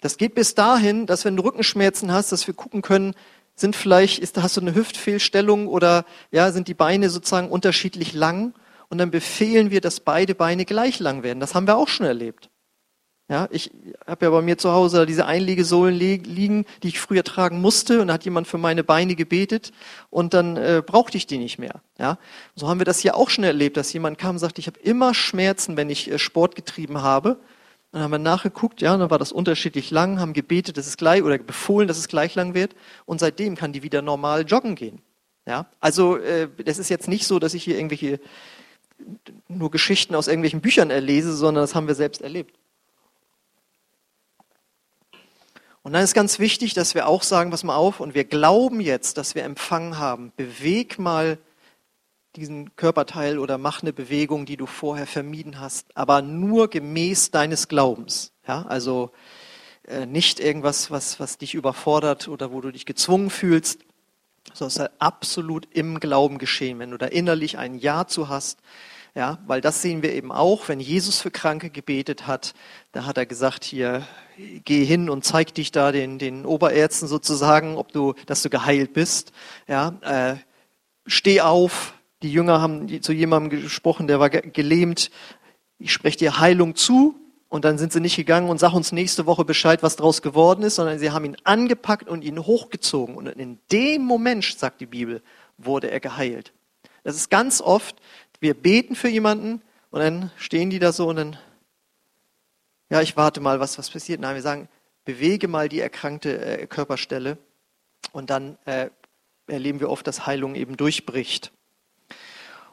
[0.00, 3.14] Das geht bis dahin, dass wenn du Rückenschmerzen hast, dass wir gucken können,
[3.54, 8.54] sind vielleicht, ist, hast du eine Hüftfehlstellung oder ja, sind die Beine sozusagen unterschiedlich lang?
[8.88, 11.40] Und dann befehlen wir, dass beide Beine gleich lang werden.
[11.40, 12.50] Das haben wir auch schon erlebt.
[13.32, 13.70] Ja, ich
[14.06, 18.08] habe ja bei mir zu Hause diese Einlegesohlen liegen, die ich früher tragen musste, und
[18.08, 19.72] da hat jemand für meine Beine gebetet
[20.10, 21.80] und dann äh, brauchte ich die nicht mehr.
[21.98, 22.18] Ja,
[22.56, 24.78] so haben wir das hier auch schon erlebt, dass jemand kam und sagte, ich habe
[24.80, 27.38] immer Schmerzen, wenn ich äh, Sport getrieben habe.
[27.90, 31.22] Dann haben wir nachgeguckt, ja, dann war das unterschiedlich lang, haben gebetet, dass es gleich
[31.22, 35.00] oder befohlen, dass es gleich lang wird, und seitdem kann die wieder normal joggen gehen.
[35.46, 38.20] Ja, also äh, das ist jetzt nicht so, dass ich hier irgendwelche
[39.48, 42.58] nur Geschichten aus irgendwelchen Büchern erlese, sondern das haben wir selbst erlebt.
[45.82, 48.80] Und dann ist ganz wichtig, dass wir auch sagen, pass mal auf, und wir glauben
[48.80, 50.32] jetzt, dass wir empfangen haben.
[50.36, 51.38] Beweg mal
[52.36, 57.68] diesen Körperteil oder mach eine Bewegung, die du vorher vermieden hast, aber nur gemäß deines
[57.68, 58.32] Glaubens.
[58.46, 59.10] Ja, also
[59.86, 63.80] äh, nicht irgendwas, was, was dich überfordert oder wo du dich gezwungen fühlst,
[64.54, 66.78] sondern es soll absolut im Glauben geschehen.
[66.78, 68.60] Wenn du da innerlich ein Ja zu hast,
[69.14, 72.54] ja, weil das sehen wir eben auch, wenn Jesus für Kranke gebetet hat,
[72.92, 74.06] da hat er gesagt, hier,
[74.64, 78.94] geh hin und zeig dich da den, den Oberärzten sozusagen, ob du, dass du geheilt
[78.94, 79.32] bist.
[79.68, 80.36] Ja, äh,
[81.06, 81.94] steh auf.
[82.22, 85.10] Die Jünger haben zu jemandem gesprochen, der war gelähmt.
[85.78, 87.16] Ich spreche dir Heilung zu.
[87.48, 90.62] Und dann sind sie nicht gegangen und sag uns nächste Woche Bescheid, was draus geworden
[90.62, 93.14] ist, sondern sie haben ihn angepackt und ihn hochgezogen.
[93.14, 95.20] Und in dem Moment, sagt die Bibel,
[95.58, 96.54] wurde er geheilt.
[97.04, 97.96] Das ist ganz oft,
[98.42, 101.36] wir beten für jemanden und dann stehen die da so und dann,
[102.90, 104.20] ja, ich warte mal, was, was passiert.
[104.20, 104.68] Nein, wir sagen,
[105.04, 107.38] bewege mal die erkrankte äh, Körperstelle
[108.10, 108.90] und dann äh,
[109.46, 111.52] erleben wir oft, dass Heilung eben durchbricht.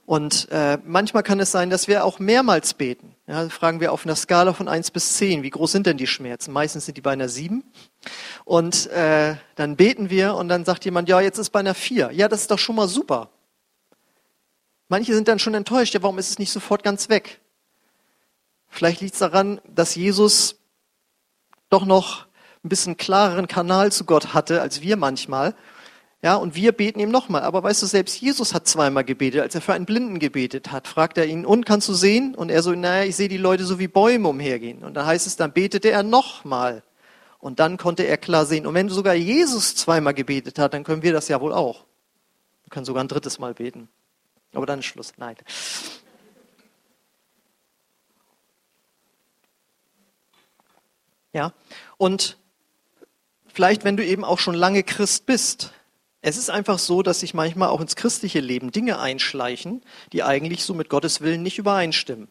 [0.07, 3.15] Und äh, manchmal kann es sein, dass wir auch mehrmals beten.
[3.27, 6.07] Ja, fragen wir auf einer Skala von 1 bis 10, wie groß sind denn die
[6.07, 6.51] Schmerzen?
[6.51, 7.63] Meistens sind die bei einer 7.
[8.43, 12.09] Und äh, dann beten wir und dann sagt jemand, ja, jetzt ist bei einer 4.
[12.11, 13.29] Ja, das ist doch schon mal super.
[14.89, 17.39] Manche sind dann schon enttäuscht, ja, warum ist es nicht sofort ganz weg?
[18.67, 20.57] Vielleicht liegt es daran, dass Jesus
[21.69, 22.25] doch noch
[22.63, 25.55] ein bisschen klareren Kanal zu Gott hatte als wir manchmal.
[26.21, 27.43] Ja, und wir beten ihm nochmal.
[27.43, 29.41] Aber weißt du, selbst Jesus hat zweimal gebetet.
[29.41, 32.35] Als er für einen Blinden gebetet hat, fragt er ihn, und kannst du sehen?
[32.35, 34.83] Und er so, naja, ich sehe die Leute so wie Bäume umhergehen.
[34.83, 36.83] Und da heißt es, dann betete er nochmal.
[37.37, 38.67] Und dann konnte er klar sehen.
[38.67, 41.85] Und wenn sogar Jesus zweimal gebetet hat, dann können wir das ja wohl auch.
[42.63, 43.87] Wir können sogar ein drittes Mal beten.
[44.53, 45.13] Aber dann ist Schluss.
[45.17, 45.35] Nein.
[51.31, 51.53] Ja,
[51.97, 52.37] und
[53.47, 55.73] vielleicht, wenn du eben auch schon lange Christ bist,
[56.21, 59.81] es ist einfach so, dass sich manchmal auch ins christliche Leben Dinge einschleichen,
[60.11, 62.27] die eigentlich so mit Gottes Willen nicht übereinstimmen.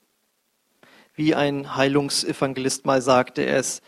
[1.14, 3.83] Wie ein Heilungsevangelist mal sagte, er ist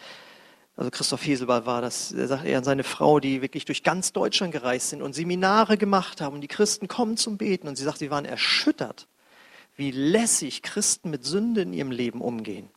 [0.81, 4.15] also Christoph Heselball war das, er sagt er an seine Frau, die wirklich durch ganz
[4.15, 7.85] Deutschland gereist sind und Seminare gemacht haben und die Christen kommen zum Beten und sie
[7.85, 9.07] sagt, sie waren erschüttert,
[9.77, 12.71] wie lässig Christen mit Sünde in ihrem Leben umgehen.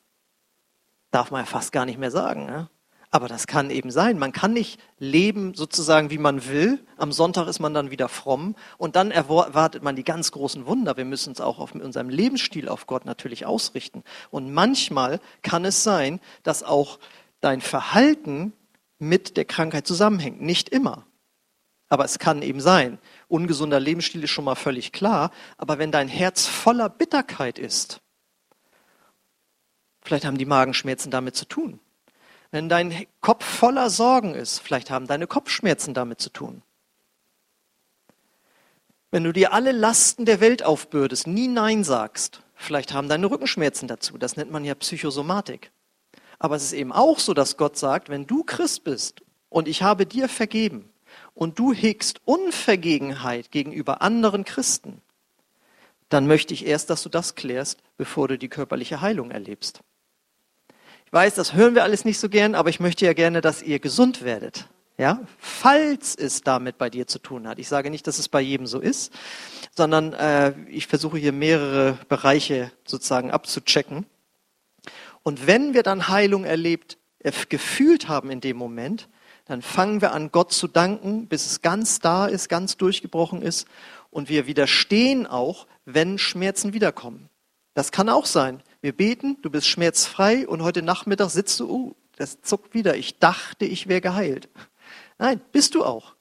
[1.11, 2.45] Darf man ja fast gar nicht mehr sagen.
[2.45, 2.67] Ne?
[3.09, 4.19] Aber das kann eben sein.
[4.19, 6.83] Man kann nicht leben sozusagen, wie man will.
[6.97, 10.97] Am Sonntag ist man dann wieder fromm und dann erwartet man die ganz großen Wunder.
[10.97, 14.03] Wir müssen uns auch auf unserem Lebensstil auf Gott natürlich ausrichten.
[14.29, 16.99] Und manchmal kann es sein, dass auch
[17.43, 18.53] dein Verhalten
[18.99, 20.41] mit der Krankheit zusammenhängt.
[20.41, 21.05] Nicht immer.
[21.89, 22.97] Aber es kann eben sein.
[23.27, 25.31] Ungesunder Lebensstil ist schon mal völlig klar.
[25.57, 28.01] Aber wenn dein Herz voller Bitterkeit ist,
[30.01, 31.79] vielleicht haben die Magenschmerzen damit zu tun.
[32.49, 36.61] Wenn dein Kopf voller Sorgen ist, vielleicht haben deine Kopfschmerzen damit zu tun.
[39.11, 43.87] Wenn du dir alle Lasten der Welt aufbürdest, nie Nein sagst, vielleicht haben deine Rückenschmerzen
[43.87, 44.17] dazu.
[44.17, 45.72] Das nennt man ja Psychosomatik.
[46.43, 49.81] Aber es ist eben auch so, dass Gott sagt, wenn du Christ bist und ich
[49.81, 50.89] habe dir vergeben
[51.33, 55.01] und du hegst Unvergegenheit gegenüber anderen Christen,
[56.09, 59.79] dann möchte ich erst, dass du das klärst, bevor du die körperliche Heilung erlebst.
[61.05, 63.61] Ich weiß, das hören wir alles nicht so gern, aber ich möchte ja gerne, dass
[63.63, 64.67] ihr gesund werdet.
[64.97, 67.57] Ja, falls es damit bei dir zu tun hat.
[67.57, 69.13] Ich sage nicht, dass es bei jedem so ist,
[69.73, 74.05] sondern äh, ich versuche hier mehrere Bereiche sozusagen abzuchecken.
[75.23, 79.09] Und wenn wir dann Heilung erlebt, äh, gefühlt haben in dem Moment,
[79.45, 83.67] dann fangen wir an, Gott zu danken, bis es ganz da ist, ganz durchgebrochen ist.
[84.09, 87.29] Und wir widerstehen auch, wenn Schmerzen wiederkommen.
[87.73, 88.61] Das kann auch sein.
[88.81, 92.95] Wir beten, du bist schmerzfrei und heute Nachmittag sitzt du, uh, das zuckt wieder.
[92.95, 94.49] Ich dachte, ich wäre geheilt.
[95.17, 96.15] Nein, bist du auch.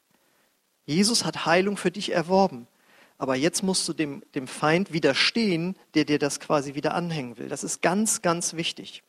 [0.85, 2.67] Jesus hat Heilung für dich erworben.
[3.23, 7.49] Aber jetzt musst du dem, dem Feind widerstehen, der dir das quasi wieder anhängen will.
[7.49, 9.05] Das ist ganz, ganz wichtig.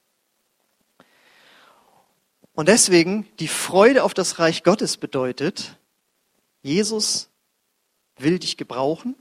[2.54, 5.80] Und deswegen, die Freude auf das Reich Gottes bedeutet,
[6.62, 7.32] Jesus
[8.20, 9.16] will dich gebrauchen,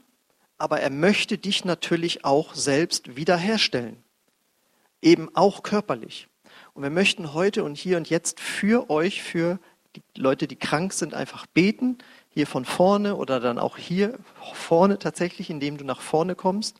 [0.58, 3.96] aber er möchte dich natürlich auch selbst wiederherstellen.
[5.00, 6.28] Eben auch körperlich.
[6.74, 9.58] Und wir möchten heute und hier und jetzt für euch, für
[9.96, 11.96] die Leute, die krank sind, einfach beten.
[12.34, 14.18] Hier von vorne oder dann auch hier
[14.54, 16.78] vorne tatsächlich, indem du nach vorne kommst.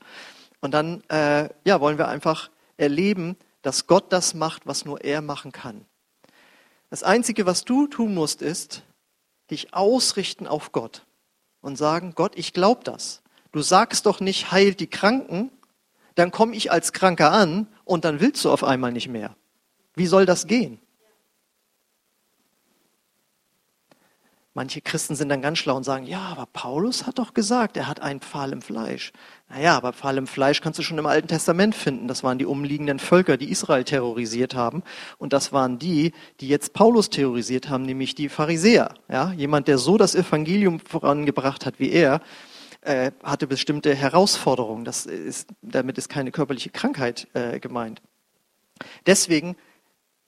[0.61, 5.23] Und dann äh, ja, wollen wir einfach erleben, dass Gott das macht, was nur er
[5.23, 5.85] machen kann.
[6.91, 8.83] Das Einzige, was du tun musst, ist,
[9.51, 11.07] dich ausrichten auf Gott
[11.61, 13.23] und sagen, Gott, ich glaube das.
[13.53, 15.51] Du sagst doch nicht, heilt die Kranken,
[16.15, 19.37] dann komme ich als Kranker an und dann willst du auf einmal nicht mehr.
[19.95, 20.81] Wie soll das gehen?
[24.55, 27.89] Manche Christen sind dann ganz schlau und sagen, ja, aber Paulus hat doch gesagt, er
[27.89, 29.13] hat einen Pfahl im Fleisch.
[29.49, 32.07] Naja, aber Pfahl im Fleisch kannst du schon im Alten Testament finden.
[32.07, 34.83] Das waren die umliegenden Völker, die Israel terrorisiert haben.
[35.17, 38.93] Und das waren die, die jetzt Paulus terrorisiert haben, nämlich die Pharisäer.
[39.09, 42.21] Ja, jemand, der so das Evangelium vorangebracht hat wie er,
[42.83, 44.85] äh, hatte bestimmte Herausforderungen.
[44.85, 48.03] Das ist, damit ist keine körperliche Krankheit äh, gemeint.
[49.07, 49.57] Deswegen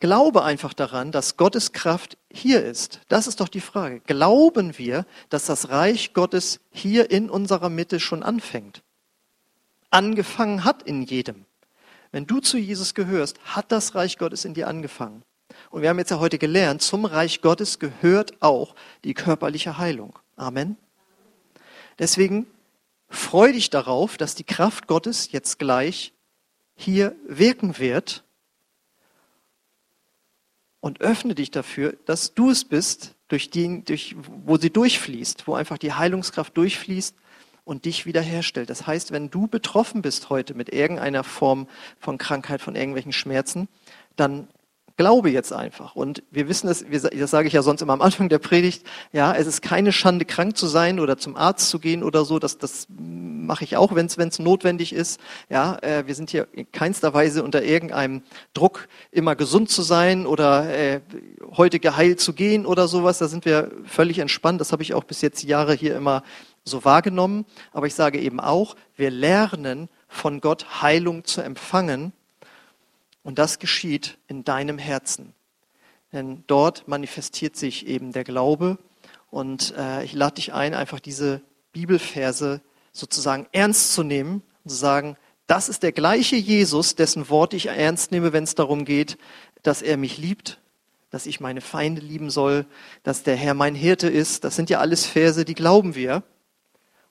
[0.05, 3.01] Glaube einfach daran, dass Gottes Kraft hier ist.
[3.09, 4.01] Das ist doch die Frage.
[4.01, 8.83] Glauben wir, dass das Reich Gottes hier in unserer Mitte schon anfängt?
[9.89, 11.47] Angefangen hat in jedem.
[12.13, 15.23] Wenn du zu Jesus gehörst, hat das Reich Gottes in dir angefangen.
[15.71, 20.19] Und wir haben jetzt ja heute gelernt, zum Reich Gottes gehört auch die körperliche Heilung.
[20.37, 20.77] Amen.
[21.99, 22.47] Deswegen
[23.09, 26.13] freu dich darauf, dass die Kraft Gottes jetzt gleich
[26.77, 28.24] hier wirken wird
[30.85, 35.55] und öffne dich dafür, dass du es bist, durch die, durch, wo sie durchfließt, wo
[35.55, 37.17] einfach die Heilungskraft durchfließt
[37.65, 38.69] und dich wiederherstellt.
[38.69, 41.69] Das heißt, wenn du betroffen bist heute mit irgendeiner Form
[41.99, 43.67] von Krankheit, von irgendwelchen Schmerzen,
[44.17, 44.47] dann
[44.97, 45.97] Glaube jetzt einfach.
[45.97, 49.35] Und wir wissen das, das sage ich ja sonst immer am Anfang der Predigt, ja,
[49.35, 52.39] es ist keine Schande, krank zu sein oder zum Arzt zu gehen oder so.
[52.39, 55.19] Das, das mache ich auch, wenn es notwendig ist.
[55.49, 60.27] Ja, äh, wir sind hier in keinster Weise unter irgendeinem Druck, immer gesund zu sein
[60.27, 61.01] oder äh,
[61.57, 63.19] heute geheilt zu gehen oder sowas.
[63.19, 64.61] Da sind wir völlig entspannt.
[64.61, 66.23] Das habe ich auch bis jetzt Jahre hier immer
[66.63, 67.47] so wahrgenommen.
[67.73, 72.13] Aber ich sage eben auch, wir lernen von Gott Heilung zu empfangen
[73.25, 75.35] und das geschieht in deinem Herzen.
[76.13, 78.79] Denn dort manifestiert sich eben der Glaube.
[79.31, 81.41] Und äh, ich lade dich ein, einfach diese
[81.73, 82.61] Bibelverse
[82.93, 85.17] sozusagen ernst zu nehmen und zu sagen,
[85.49, 89.19] das ist der gleiche Jesus, dessen Wort ich ernst nehme, wenn es darum geht,
[89.63, 90.61] dass er mich liebt,
[91.11, 92.67] dass ich meine Feinde lieben soll,
[93.03, 94.45] dass der Herr mein Hirte ist.
[94.45, 96.23] Das sind ja alles Verse, die glauben wir.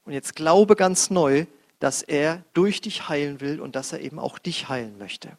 [0.05, 1.45] Und jetzt glaube ganz neu,
[1.79, 5.37] dass er durch dich heilen will und dass er eben auch dich heilen möchte.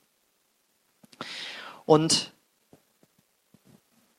[1.85, 2.33] Und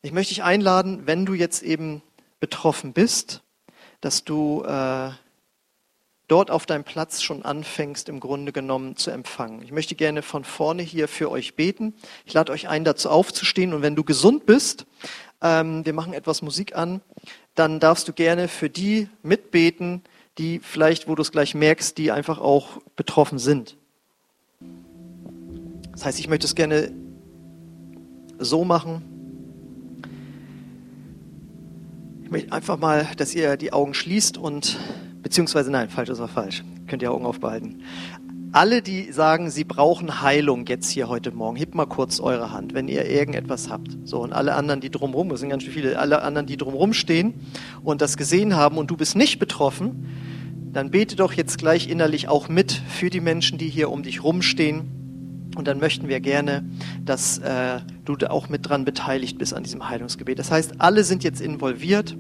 [0.02, 2.02] ich möchte dich einladen, wenn du jetzt eben
[2.40, 3.42] betroffen bist,
[4.02, 5.10] dass du äh,
[6.28, 9.62] dort auf deinem Platz schon anfängst, im Grunde genommen zu empfangen.
[9.62, 11.96] Ich möchte gerne von vorne hier für euch beten.
[12.26, 13.74] Ich lade euch ein, dazu aufzustehen.
[13.74, 14.86] Und wenn du gesund bist,
[15.42, 17.02] ähm, wir machen etwas Musik an,
[17.54, 20.04] dann darfst du gerne für die mitbeten,
[20.38, 23.78] die vielleicht, wo du es gleich merkst, die einfach auch betroffen sind.
[25.96, 26.92] Das heißt, ich möchte es gerne
[28.38, 29.02] so machen.
[32.24, 34.78] Ich möchte einfach mal, dass ihr die Augen schließt und,
[35.24, 36.66] beziehungsweise nein, falsch ist war falsch.
[36.88, 37.82] Könnt ihr Augen aufbehalten.
[38.52, 42.74] Alle, die sagen, sie brauchen Heilung jetzt hier heute Morgen, hebt mal kurz eure Hand,
[42.74, 43.98] wenn ihr irgendetwas habt.
[44.04, 47.36] So, und alle anderen, die drumherum, das sind ganz viele, alle anderen, die drumherum stehen
[47.84, 50.08] und das gesehen haben und du bist nicht betroffen,
[50.74, 54.24] dann bete doch jetzt gleich innerlich auch mit für die Menschen, die hier um dich
[54.24, 55.05] rumstehen
[55.56, 56.64] und dann möchten wir gerne,
[57.04, 60.38] dass äh, du da auch mit dran beteiligt bist an diesem Heilungsgebet.
[60.38, 62.16] Das heißt, alle sind jetzt involviert.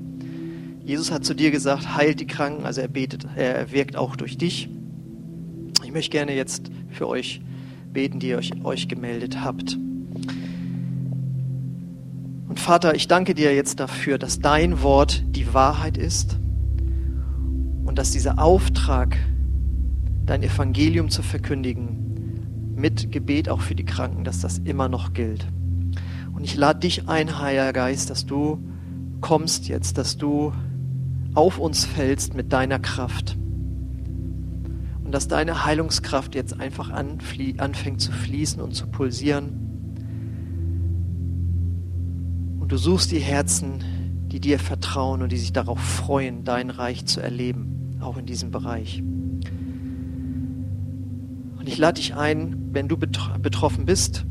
[0.83, 4.37] Jesus hat zu dir gesagt, heilt die Kranken, also er betet, er wirkt auch durch
[4.37, 4.69] dich.
[5.83, 7.41] Ich möchte gerne jetzt für euch
[7.91, 9.77] beten, die ihr euch, euch gemeldet habt.
[12.47, 16.37] Und Vater, ich danke dir jetzt dafür, dass dein Wort die Wahrheit ist
[17.85, 19.17] und dass dieser Auftrag,
[20.25, 22.04] dein Evangelium zu verkündigen,
[22.75, 25.47] mit Gebet auch für die Kranken, dass das immer noch gilt.
[26.33, 28.59] Und ich lade dich ein, Heiliger Geist, dass du
[29.21, 30.53] kommst jetzt, dass du
[31.33, 33.37] auf uns fällst mit deiner Kraft.
[35.03, 39.61] Und dass deine Heilungskraft jetzt einfach anfängt zu fließen und zu pulsieren.
[42.59, 43.83] Und du suchst die Herzen,
[44.27, 48.51] die dir vertrauen und die sich darauf freuen, dein Reich zu erleben, auch in diesem
[48.51, 49.03] Bereich.
[51.65, 54.23] Und ich lade dich ein, wenn du betroffen bist,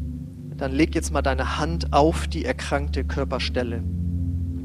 [0.57, 3.82] dann leg jetzt mal deine Hand auf die erkrankte Körperstelle.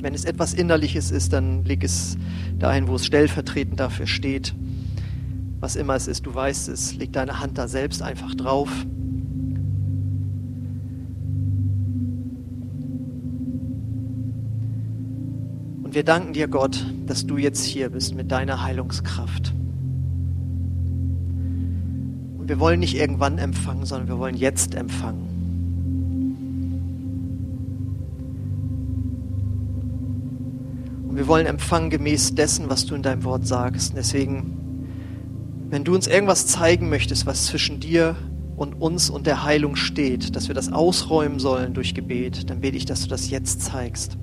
[0.02, 2.16] Wenn es etwas Innerliches ist, dann leg es
[2.60, 4.54] dahin, wo es stellvertretend dafür steht.
[5.60, 8.70] Was immer es ist, du weißt es, leg deine Hand da selbst einfach drauf.
[15.82, 19.56] Und wir danken dir, Gott, dass du jetzt hier bist mit deiner Heilungskraft.
[22.50, 25.22] Wir wollen nicht irgendwann empfangen, sondern wir wollen jetzt empfangen.
[31.08, 33.92] Und wir wollen empfangen gemäß dessen, was du in deinem Wort sagst.
[33.92, 34.88] Und deswegen,
[35.70, 38.16] wenn du uns irgendwas zeigen möchtest, was zwischen dir
[38.56, 42.78] und uns und der Heilung steht, dass wir das ausräumen sollen durch Gebet, dann bete
[42.78, 44.18] ich, dass du das jetzt zeigst.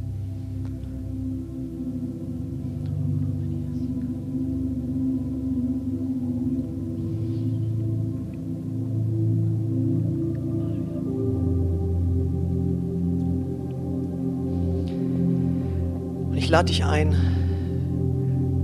[16.57, 17.15] Lade dich ein,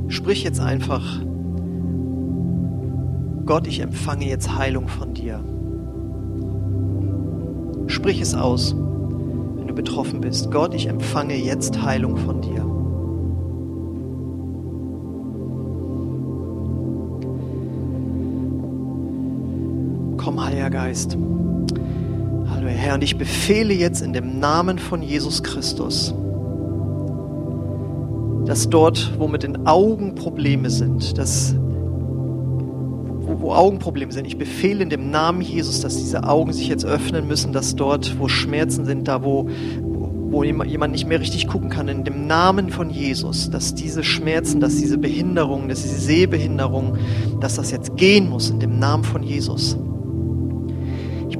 [0.08, 1.20] sprich jetzt einfach,
[3.44, 5.44] Gott, ich empfange jetzt Heilung von dir.
[7.88, 10.50] Sprich es aus, wenn du betroffen bist.
[10.50, 12.62] Gott, ich empfange jetzt Heilung von dir.
[20.16, 21.18] Komm, Heiliger Geist.
[22.48, 26.14] Hallo, Herr, und ich befehle jetzt in dem Namen von Jesus Christus,
[28.52, 34.90] dass dort, wo mit den Augen Probleme sind, dass wo, Augenprobleme sind, ich befehle in
[34.90, 39.08] dem Namen Jesus, dass diese Augen sich jetzt öffnen müssen, dass dort, wo Schmerzen sind,
[39.08, 39.48] da wo,
[39.80, 44.60] wo jemand nicht mehr richtig gucken kann, in dem Namen von Jesus, dass diese Schmerzen,
[44.60, 46.98] dass diese Behinderung, dass diese Sehbehinderung,
[47.40, 49.78] dass das jetzt gehen muss in dem Namen von Jesus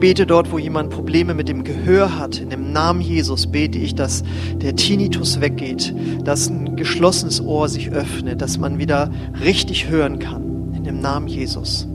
[0.03, 2.41] bete dort, wo jemand Probleme mit dem Gehör hat.
[2.41, 4.25] In dem Namen Jesus bete ich, dass
[4.57, 5.95] der Tinnitus weggeht,
[6.25, 9.13] dass ein geschlossenes Ohr sich öffnet, dass man wieder
[9.45, 10.73] richtig hören kann.
[10.75, 11.87] In dem Namen Jesus.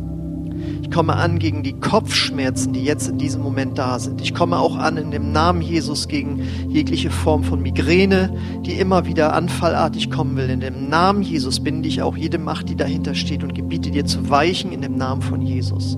[0.81, 4.21] Ich komme an gegen die Kopfschmerzen, die jetzt in diesem Moment da sind.
[4.21, 8.33] Ich komme auch an in dem Namen Jesus gegen jegliche Form von Migräne,
[8.65, 10.49] die immer wieder anfallartig kommen will.
[10.49, 14.05] In dem Namen Jesus binde ich auch jede Macht, die dahinter steht und gebiete dir
[14.05, 15.97] zu weichen in dem Namen von Jesus.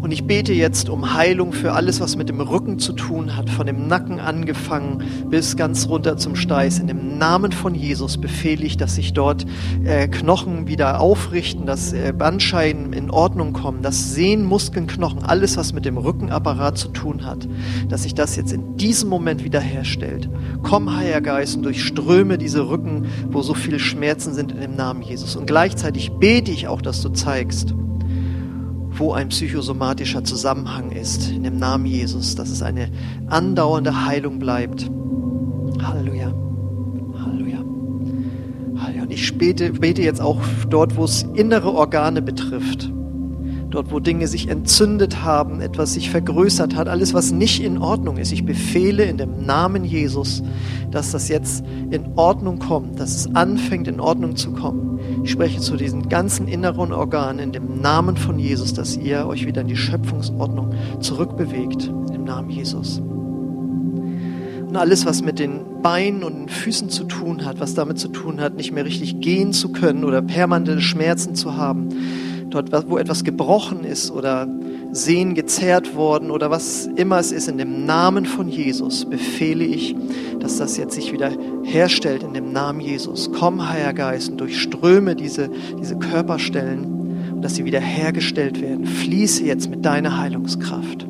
[0.00, 3.50] Und ich bete jetzt um Heilung für alles, was mit dem Rücken zu tun hat,
[3.50, 6.78] von dem Nacken angefangen bis ganz runter zum Steiß.
[6.78, 9.46] In dem Namen von Jesus befehle ich, dass sich dort
[9.84, 15.56] äh, Knochen wieder aufrichten, dass äh, Bandscheiben in Ordnung kommen, dass Sehnen, Muskeln, Knochen, alles,
[15.56, 17.48] was mit dem Rückenapparat zu tun hat,
[17.88, 20.28] dass sich das jetzt in diesem Moment wiederherstellt.
[20.62, 25.02] Komm, Heiliger Geist, und durchströme diese Rücken, wo so viele Schmerzen sind, in dem Namen
[25.02, 25.36] Jesus.
[25.36, 27.74] Und gleichzeitig bete ich auch, dass du zeigst,
[28.98, 32.90] wo ein psychosomatischer Zusammenhang ist, in dem Namen Jesus, dass es eine
[33.28, 34.90] andauernde Heilung bleibt.
[35.82, 36.32] Halleluja.
[37.18, 37.58] Halleluja.
[38.78, 39.02] Halleluja.
[39.02, 40.40] Und ich bete, bete jetzt auch
[40.70, 42.90] dort, wo es innere Organe betrifft
[43.76, 48.16] dort wo Dinge sich entzündet haben, etwas sich vergrößert hat, alles was nicht in Ordnung
[48.16, 48.32] ist.
[48.32, 50.42] Ich befehle in dem Namen Jesus,
[50.90, 54.98] dass das jetzt in Ordnung kommt, dass es anfängt in Ordnung zu kommen.
[55.24, 59.46] Ich spreche zu diesen ganzen inneren Organen in dem Namen von Jesus, dass ihr euch
[59.46, 63.00] wieder in die Schöpfungsordnung zurückbewegt, im Namen Jesus.
[63.00, 68.08] Und alles, was mit den Beinen und den Füßen zu tun hat, was damit zu
[68.08, 71.90] tun hat, nicht mehr richtig gehen zu können oder permanente Schmerzen zu haben,
[72.62, 74.48] dort, wo etwas gebrochen ist oder
[74.92, 79.94] Sehen gezerrt worden oder was immer es ist, in dem Namen von Jesus befehle ich,
[80.40, 81.30] dass das jetzt sich wieder
[81.64, 83.30] herstellt in dem Namen Jesus.
[83.32, 85.50] Komm, Heiliger Geist, und durchströme diese,
[85.80, 88.86] diese Körperstellen und dass sie wieder hergestellt werden.
[88.86, 91.06] Fließe jetzt mit deiner Heilungskraft.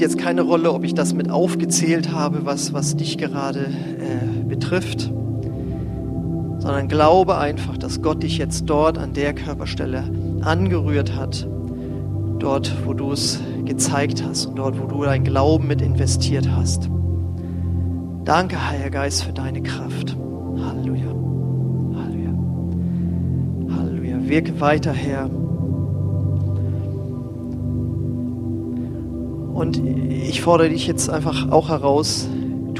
[0.00, 4.29] spielt jetzt keine Rolle, ob ich das mit aufgezählt habe, was, was dich gerade äh,
[4.50, 5.10] betrifft,
[6.58, 10.04] sondern glaube einfach, dass Gott dich jetzt dort an der Körperstelle
[10.42, 11.48] angerührt hat,
[12.38, 16.90] dort, wo du es gezeigt hast und dort, wo du dein Glauben mit investiert hast.
[18.24, 20.16] Danke, Heiliger Geist, für deine Kraft.
[20.58, 21.14] Halleluja.
[21.96, 22.34] Halleluja.
[23.76, 24.28] Halleluja.
[24.28, 25.30] Wirke weiter, Herr.
[29.54, 32.28] Und ich fordere dich jetzt einfach auch heraus,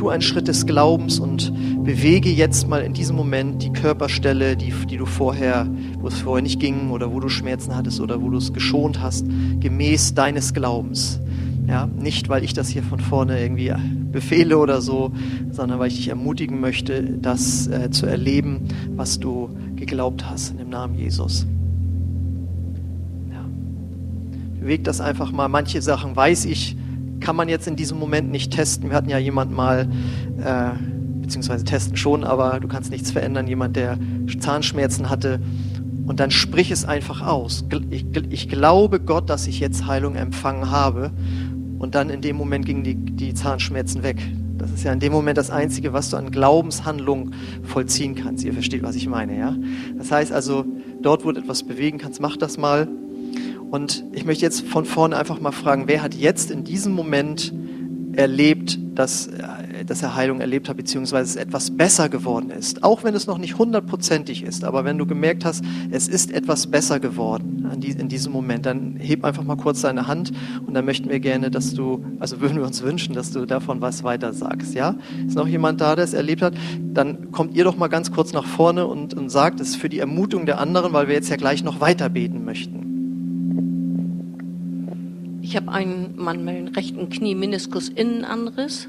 [0.01, 1.53] tu einen Schritt des Glaubens und
[1.85, 6.43] bewege jetzt mal in diesem Moment die Körperstelle, die, die du vorher, wo es vorher
[6.43, 9.27] nicht ging oder wo du Schmerzen hattest oder wo du es geschont hast,
[9.61, 11.21] gemäß deines Glaubens.
[11.69, 13.75] Ja, nicht, weil ich das hier von vorne irgendwie
[14.11, 15.13] befehle oder so,
[15.51, 20.57] sondern weil ich dich ermutigen möchte, das äh, zu erleben, was du geglaubt hast in
[20.57, 21.47] dem Namen Jesus.
[23.31, 23.45] Ja.
[24.61, 25.49] Beweg das einfach mal.
[25.49, 26.75] Manche Sachen weiß ich,
[27.21, 28.91] kann man jetzt in diesem Moment nicht testen.
[28.91, 29.89] Wir hatten ja jemand mal,
[30.43, 30.71] äh,
[31.21, 33.47] beziehungsweise testen schon, aber du kannst nichts verändern.
[33.47, 33.99] Jemand, der
[34.41, 35.41] Zahnschmerzen hatte.
[36.07, 37.65] Und dann sprich es einfach aus.
[37.91, 41.13] Ich, ich glaube Gott, dass ich jetzt Heilung empfangen habe.
[41.79, 44.21] Und dann in dem Moment gingen die, die Zahnschmerzen weg.
[44.59, 47.31] Das ist ja in dem Moment das Einzige, was du an Glaubenshandlung
[47.63, 48.45] vollziehen kannst.
[48.45, 49.57] Ihr versteht, was ich meine, ja?
[49.97, 50.67] Das heißt also,
[51.01, 52.87] dort, wo du etwas bewegen kannst, mach das mal.
[53.71, 57.53] Und ich möchte jetzt von vorne einfach mal fragen, wer hat jetzt in diesem Moment
[58.13, 62.83] erlebt, dass, äh, dass er Heilung erlebt hat, beziehungsweise es etwas besser geworden ist.
[62.83, 66.67] Auch wenn es noch nicht hundertprozentig ist, aber wenn du gemerkt hast, es ist etwas
[66.67, 70.33] besser geworden in diesem Moment, dann heb einfach mal kurz deine Hand
[70.67, 73.81] und dann möchten wir gerne, dass du, also würden wir uns wünschen, dass du davon
[73.81, 74.75] was weiter sagst.
[74.75, 74.97] Ja?
[75.27, 76.55] Ist noch jemand da, der es erlebt hat?
[76.93, 80.01] Dann kommt ihr doch mal ganz kurz nach vorne und, und sagt es für die
[80.01, 82.90] Ermutung der anderen, weil wir jetzt ja gleich noch weiter beten möchten.
[85.51, 88.89] Ich habe einen Mann mit dem rechten Knie Meniskus Innenanriss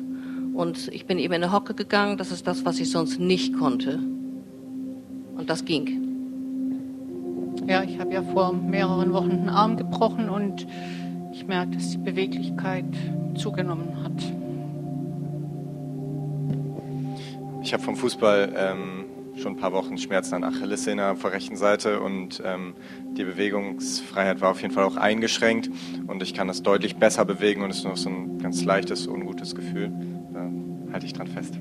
[0.53, 2.17] und ich bin eben in eine Hocke gegangen.
[2.17, 3.97] Das ist das, was ich sonst nicht konnte.
[3.97, 5.87] Und das ging.
[7.67, 10.67] Ja, ich habe ja vor mehreren Wochen einen Arm gebrochen und
[11.33, 12.85] ich merke, dass die Beweglichkeit
[13.33, 14.21] zugenommen hat.
[17.63, 19.05] Ich habe vom Fußball ähm,
[19.41, 22.75] schon ein paar Wochen Schmerzen an Achillessehne auf der rechten Seite und ähm,
[23.17, 25.69] die Bewegungsfreiheit war auf jeden Fall auch eingeschränkt
[26.07, 29.07] und ich kann das deutlich besser bewegen und es ist noch so ein ganz leichtes,
[29.07, 29.91] ungutes Gefühl.
[30.33, 30.47] Da
[30.93, 31.59] halte ich dran fest.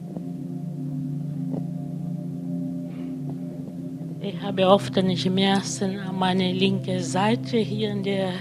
[4.21, 8.33] Ich habe oft Schmerzen an meiner linken Seite, hier in der,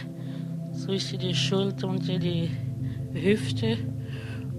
[0.73, 2.49] zwischen der Schulter und die
[3.13, 3.77] Hüfte.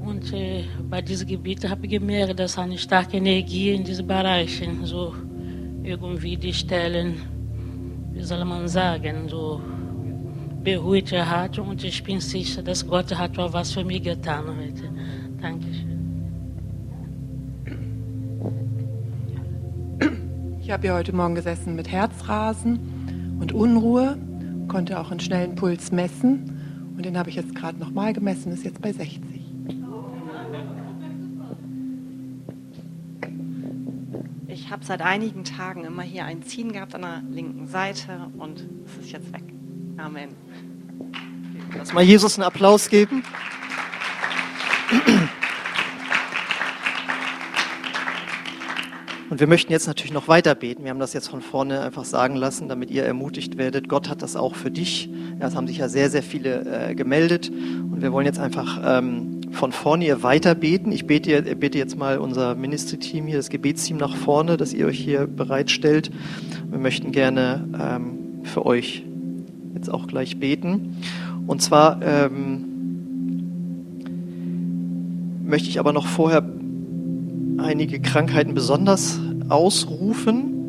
[0.00, 4.84] Und äh, bei diesem Gebiet habe ich gemerkt, dass eine starke Energie in diesen Bereichen,
[4.84, 5.14] so
[5.82, 7.22] irgendwie die Stellen,
[8.12, 9.60] wie soll man sagen, so
[10.62, 11.58] beruhigt hat.
[11.58, 14.90] Und ich bin sicher, dass Gott hat auch was für mich getan heute.
[15.40, 15.90] Dankeschön.
[20.60, 24.16] Ich habe hier heute Morgen gesessen mit Herzrasen und Unruhe,
[24.68, 26.92] konnte auch einen schnellen Puls messen.
[26.96, 29.29] Und den habe ich jetzt gerade nochmal gemessen, ist jetzt bei 60.
[34.90, 39.12] seit einigen Tagen immer hier ein Ziehen gehabt an der linken Seite und es ist
[39.12, 39.44] jetzt weg.
[39.98, 40.34] Amen.
[41.76, 43.22] Lass mal Jesus einen Applaus geben.
[49.40, 50.84] Wir möchten jetzt natürlich noch weiter beten.
[50.84, 53.88] Wir haben das jetzt von vorne einfach sagen lassen, damit ihr ermutigt werdet.
[53.88, 55.08] Gott hat das auch für dich.
[55.40, 57.48] Ja, es haben sich ja sehr, sehr viele äh, gemeldet.
[57.48, 60.92] Und wir wollen jetzt einfach ähm, von vorne ihr weiter beten.
[60.92, 64.98] Ich bete, bete jetzt mal unser Ministry-Team hier, das Gebetsteam nach vorne, dass ihr euch
[64.98, 66.10] hier bereitstellt.
[66.68, 69.06] Wir möchten gerne ähm, für euch
[69.72, 70.98] jetzt auch gleich beten.
[71.46, 72.66] Und zwar ähm,
[75.46, 76.46] möchte ich aber noch vorher
[77.56, 79.18] einige Krankheiten besonders
[79.50, 80.60] ausrufen.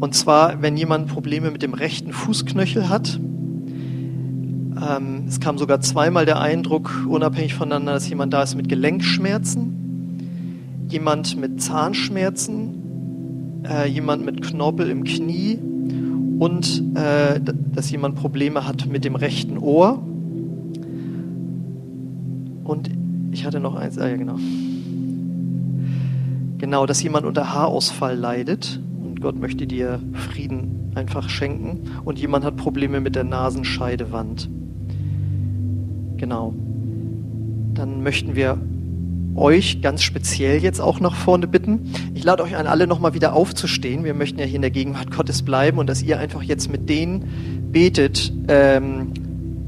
[0.00, 3.20] Und zwar, wenn jemand Probleme mit dem rechten Fußknöchel hat,
[4.80, 10.86] ähm, es kam sogar zweimal der Eindruck, unabhängig voneinander, dass jemand da ist mit Gelenkschmerzen,
[10.88, 15.58] jemand mit Zahnschmerzen, äh, jemand mit Knorpel im Knie
[16.38, 17.40] und äh,
[17.74, 20.02] dass jemand Probleme hat mit dem rechten Ohr.
[22.64, 22.90] Und
[23.32, 24.36] ich hatte noch eins, ah ja genau.
[26.70, 32.44] Genau, dass jemand unter Haarausfall leidet und Gott möchte dir Frieden einfach schenken und jemand
[32.44, 34.48] hat Probleme mit der Nasenscheidewand.
[36.16, 36.54] Genau.
[37.74, 38.56] Dann möchten wir
[39.34, 41.92] euch ganz speziell jetzt auch nach vorne bitten.
[42.14, 44.04] Ich lade euch an, alle nochmal wieder aufzustehen.
[44.04, 46.88] Wir möchten ja hier in der Gegenwart Gottes bleiben und dass ihr einfach jetzt mit
[46.88, 49.12] denen betet, ähm,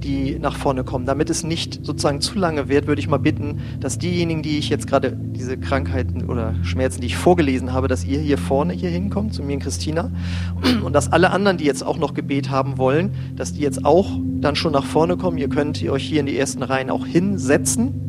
[0.02, 1.06] die nach vorne kommen.
[1.06, 4.68] Damit es nicht sozusagen zu lange wird, würde ich mal bitten, dass diejenigen, die ich
[4.68, 8.90] jetzt gerade diese Krankheiten oder Schmerzen, die ich vorgelesen habe, dass ihr hier vorne hier
[8.90, 10.10] hinkommt, zu mir und Christina.
[10.84, 14.10] Und dass alle anderen, die jetzt auch noch Gebet haben wollen, dass die jetzt auch
[14.40, 15.38] dann schon nach vorne kommen.
[15.38, 18.02] Ihr könnt euch hier in die ersten Reihen auch hinsetzen.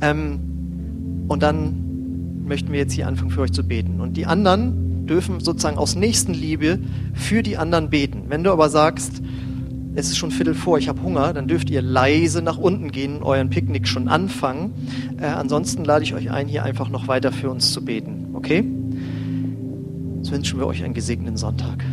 [0.00, 0.40] Ähm,
[1.28, 4.00] und dann möchten wir jetzt hier anfangen, für euch zu beten.
[4.00, 6.78] Und die anderen dürfen sozusagen aus Nächstenliebe
[7.14, 8.24] für die anderen beten.
[8.28, 9.22] Wenn du aber sagst,
[9.94, 13.22] es ist schon Viertel vor, ich habe Hunger, dann dürft ihr leise nach unten gehen,
[13.22, 14.72] euren Picknick schon anfangen.
[15.20, 18.28] Äh, ansonsten lade ich euch ein, hier einfach noch weiter für uns zu beten.
[18.34, 18.64] Okay?
[20.22, 21.84] So wünschen wir euch einen gesegneten Sonntag.